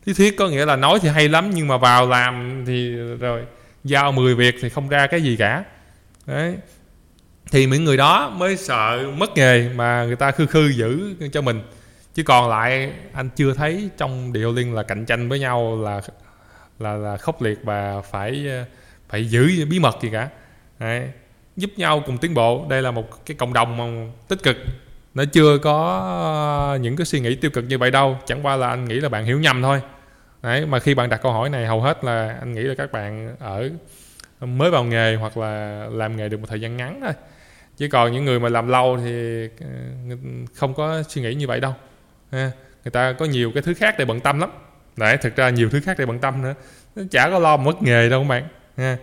Lý 0.04 0.14
thuyết 0.14 0.36
có 0.38 0.48
nghĩa 0.48 0.66
là 0.66 0.76
nói 0.76 0.98
thì 1.02 1.08
hay 1.08 1.28
lắm, 1.28 1.50
nhưng 1.54 1.68
mà 1.68 1.76
vào 1.76 2.08
làm 2.08 2.64
thì 2.66 2.96
rồi 2.96 3.42
giao 3.84 4.12
10 4.12 4.34
việc 4.34 4.54
thì 4.60 4.68
không 4.68 4.88
ra 4.88 5.06
cái 5.06 5.22
gì 5.22 5.36
cả. 5.36 5.64
Đấy. 6.26 6.56
Thì 7.50 7.66
những 7.66 7.84
người 7.84 7.96
đó 7.96 8.30
mới 8.36 8.56
sợ 8.56 9.04
mất 9.16 9.30
nghề 9.36 9.68
mà 9.68 10.04
người 10.04 10.16
ta 10.16 10.30
khư 10.30 10.46
khư 10.46 10.68
giữ 10.68 11.14
cho 11.32 11.40
mình. 11.40 11.62
Chứ 12.14 12.22
còn 12.22 12.48
lại, 12.48 12.92
anh 13.12 13.28
chưa 13.36 13.54
thấy 13.54 13.90
trong 13.96 14.32
điều 14.32 14.52
liên 14.52 14.74
là 14.74 14.82
cạnh 14.82 15.06
tranh 15.06 15.28
với 15.28 15.38
nhau 15.40 15.82
là 15.82 16.00
là 16.78 16.94
là 16.94 17.16
khốc 17.16 17.42
liệt 17.42 17.58
và 17.64 18.00
phải 18.00 18.46
ờ, 18.48 18.64
phải 19.08 19.30
giữ 19.30 19.66
bí 19.70 19.78
mật 19.78 19.96
gì 20.02 20.08
cả. 20.12 20.28
Đấy 20.78 21.08
giúp 21.58 21.70
nhau 21.76 22.02
cùng 22.06 22.18
tiến 22.18 22.34
bộ. 22.34 22.66
Đây 22.68 22.82
là 22.82 22.90
một 22.90 23.26
cái 23.26 23.36
cộng 23.36 23.52
đồng 23.52 23.76
mà 23.76 23.84
tích 24.28 24.42
cực. 24.42 24.56
Nó 25.14 25.24
chưa 25.32 25.58
có 25.58 25.98
ờ, 26.72 26.78
những 26.78 26.96
cái 26.96 27.06
suy 27.06 27.20
nghĩ 27.20 27.34
tiêu 27.34 27.50
cực 27.50 27.64
như 27.68 27.78
vậy 27.78 27.90
đâu. 27.90 28.18
Chẳng 28.26 28.46
qua 28.46 28.56
là 28.56 28.68
anh 28.68 28.84
nghĩ 28.84 28.94
là 28.94 29.08
bạn 29.08 29.24
hiểu 29.24 29.40
nhầm 29.40 29.62
thôi. 29.62 29.80
Đấy, 30.42 30.66
mà 30.66 30.78
khi 30.78 30.94
bạn 30.94 31.08
đặt 31.08 31.16
câu 31.22 31.32
hỏi 31.32 31.50
này 31.50 31.66
hầu 31.66 31.80
hết 31.80 32.04
là 32.04 32.36
anh 32.40 32.52
nghĩ 32.52 32.60
là 32.60 32.74
các 32.74 32.92
bạn 32.92 33.36
ở 33.38 33.70
mới 34.40 34.70
vào 34.70 34.84
nghề 34.84 35.14
hoặc 35.14 35.36
là 35.36 35.86
làm 35.92 36.16
nghề 36.16 36.28
được 36.28 36.40
một 36.40 36.46
thời 36.48 36.60
gian 36.60 36.76
ngắn 36.76 37.00
thôi. 37.02 37.12
Chứ 37.76 37.88
còn 37.92 38.12
những 38.12 38.24
người 38.24 38.40
mà 38.40 38.48
làm 38.48 38.68
lâu 38.68 38.98
thì 39.04 39.42
ờ, 39.60 39.66
không 40.54 40.74
có 40.74 41.02
suy 41.08 41.22
nghĩ 41.22 41.34
như 41.34 41.46
vậy 41.46 41.60
đâu. 41.60 41.74
Người 42.32 42.90
ta 42.92 43.12
có 43.12 43.24
nhiều 43.24 43.52
cái 43.54 43.62
thứ 43.62 43.74
khác 43.74 43.94
để 43.98 44.04
bận 44.04 44.20
tâm 44.20 44.40
lắm. 44.40 44.50
Đấy 44.96 45.16
thực 45.16 45.36
ra 45.36 45.50
nhiều 45.50 45.70
thứ 45.70 45.80
khác 45.80 45.98
để 45.98 46.06
bận 46.06 46.18
tâm 46.18 46.42
nữa. 46.42 46.54
Chả 47.10 47.30
có 47.30 47.38
lo 47.38 47.56
mất 47.56 47.82
nghề 47.82 48.08
đâu 48.08 48.20
các 48.22 48.28
bạn. 48.28 48.48
Ha 48.76 48.96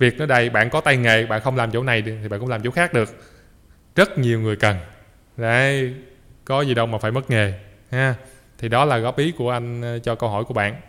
việc 0.00 0.18
nó 0.18 0.26
đầy 0.26 0.50
bạn 0.50 0.70
có 0.70 0.80
tay 0.80 0.96
nghề 0.96 1.26
bạn 1.26 1.40
không 1.40 1.56
làm 1.56 1.70
chỗ 1.70 1.82
này 1.82 2.02
thì 2.02 2.28
bạn 2.28 2.40
cũng 2.40 2.48
làm 2.48 2.62
chỗ 2.64 2.70
khác 2.70 2.92
được. 2.92 3.08
Rất 3.96 4.18
nhiều 4.18 4.40
người 4.40 4.56
cần. 4.56 4.76
Đấy 5.36 5.94
có 6.44 6.60
gì 6.60 6.74
đâu 6.74 6.86
mà 6.86 6.98
phải 6.98 7.10
mất 7.10 7.30
nghề 7.30 7.52
ha. 7.90 8.14
Thì 8.58 8.68
đó 8.68 8.84
là 8.84 8.98
góp 8.98 9.18
ý 9.18 9.32
của 9.38 9.50
anh 9.50 9.82
ờ, 9.82 9.98
cho 9.98 10.14
câu 10.14 10.30
hỏi 10.30 10.44
của 10.44 10.54
bạn. 10.54 10.80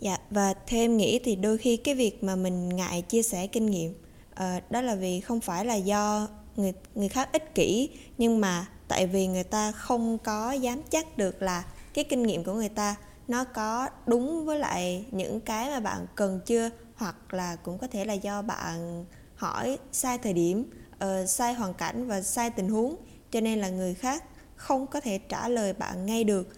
Dạ 0.00 0.16
và 0.30 0.54
theo 0.66 0.80
em 0.80 0.96
nghĩ 0.96 1.20
thì 1.24 1.36
đôi 1.36 1.58
khi 1.58 1.76
cái 1.76 1.94
việc 1.94 2.24
mà 2.24 2.36
mình 2.36 2.68
ngại 2.68 3.02
chia 3.02 3.22
sẻ 3.22 3.46
kinh 3.46 3.66
nghiệm 3.66 3.94
uh, 4.32 4.70
đó 4.70 4.80
là 4.80 4.94
vì 4.94 5.20
không 5.20 5.40
phải 5.40 5.64
là 5.64 5.74
do 5.74 6.28
người 6.56 6.72
người 6.94 7.08
khác 7.08 7.28
ích 7.32 7.54
kỷ 7.54 7.90
nhưng 8.18 8.40
mà 8.40 8.66
tại 8.88 9.06
vì 9.06 9.26
người 9.26 9.44
ta 9.44 9.72
không 9.72 10.18
có 10.18 10.52
dám 10.52 10.80
chắc 10.90 11.18
được 11.18 11.42
là 11.42 11.64
cái 11.94 12.04
kinh 12.04 12.22
nghiệm 12.22 12.44
của 12.44 12.52
người 12.52 12.68
ta 12.68 12.96
nó 13.28 13.44
có 13.44 13.88
đúng 14.06 14.46
với 14.46 14.58
lại 14.58 15.04
những 15.10 15.40
cái 15.40 15.70
mà 15.70 15.80
bạn 15.80 16.06
cần 16.14 16.40
chưa 16.46 16.70
hoặc 16.98 17.34
là 17.34 17.56
cũng 17.56 17.78
có 17.78 17.86
thể 17.86 18.04
là 18.04 18.12
do 18.12 18.42
bạn 18.42 19.04
hỏi 19.34 19.78
sai 19.92 20.18
thời 20.18 20.32
điểm 20.32 20.70
uh, 21.04 21.28
sai 21.28 21.54
hoàn 21.54 21.74
cảnh 21.74 22.06
và 22.06 22.20
sai 22.20 22.50
tình 22.50 22.68
huống 22.68 22.96
cho 23.30 23.40
nên 23.40 23.58
là 23.58 23.68
người 23.68 23.94
khác 23.94 24.24
không 24.56 24.86
có 24.86 25.00
thể 25.00 25.18
trả 25.18 25.48
lời 25.48 25.72
bạn 25.72 26.06
ngay 26.06 26.24
được 26.24 26.48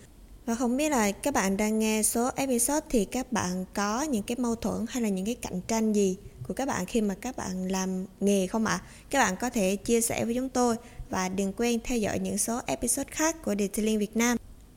và 0.47 0.55
không 0.55 0.77
biết 0.77 0.89
là 0.89 1.13
các 1.13 1.35
bạn 1.35 1.57
đang 1.57 1.79
nghe 1.79 2.03
số 2.03 2.31
episode 2.37 2.87
thì 2.91 3.05
các 3.05 3.33
bạn 3.33 3.65
có 3.75 4.03
những 4.03 4.23
cái 4.23 4.37
mâu 4.39 4.55
thuẫn 4.55 4.87
hay 4.89 5.03
là 5.03 5.09
những 5.09 5.27
cái 5.27 5.35
cạnh 5.35 5.61
tranh 5.69 5.93
gì 5.93 6.17
của 6.49 6.55
các 6.55 6.69
bạn 6.69 6.87
khi 6.87 7.01
mà 7.01 7.15
các 7.15 7.37
bạn 7.37 7.69
làm 7.69 8.07
nghề 8.21 8.47
không 8.47 8.67
ạ? 8.67 8.73
À? 8.73 8.85
Các 9.11 9.19
bạn 9.19 9.37
có 9.41 9.51
thể 9.51 9.77
chia 9.77 10.01
sẻ 10.01 10.25
với 10.25 10.35
chúng 10.35 10.49
tôi 10.49 10.77
và 11.11 11.29
đừng 11.29 11.53
quên 11.53 11.81
theo 11.85 11.99
dõi 11.99 12.19
những 12.19 12.39
số 12.39 12.61
episode 12.67 13.11
khác 13.11 13.37
của 13.45 13.55
Detailing 13.59 13.99
Việt 13.99 14.17
Nam. 14.17 14.37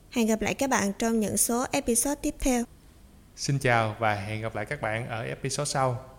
Hẹn 0.10 0.28
gặp 0.28 0.42
lại 0.42 0.54
các 0.54 0.70
bạn 0.70 0.94
trong 1.00 1.20
những 1.20 1.38
số 1.38 1.66
episode 1.72 2.16
tiếp 2.16 2.36
theo. 2.40 2.64
Xin 3.36 3.60
chào 3.60 3.96
và 4.00 4.16
hẹn 4.16 4.42
gặp 4.42 4.56
lại 4.56 4.66
các 4.66 4.82
bạn 4.82 5.08
ở 5.08 5.24
episode 5.24 5.66
sau. 5.66 6.13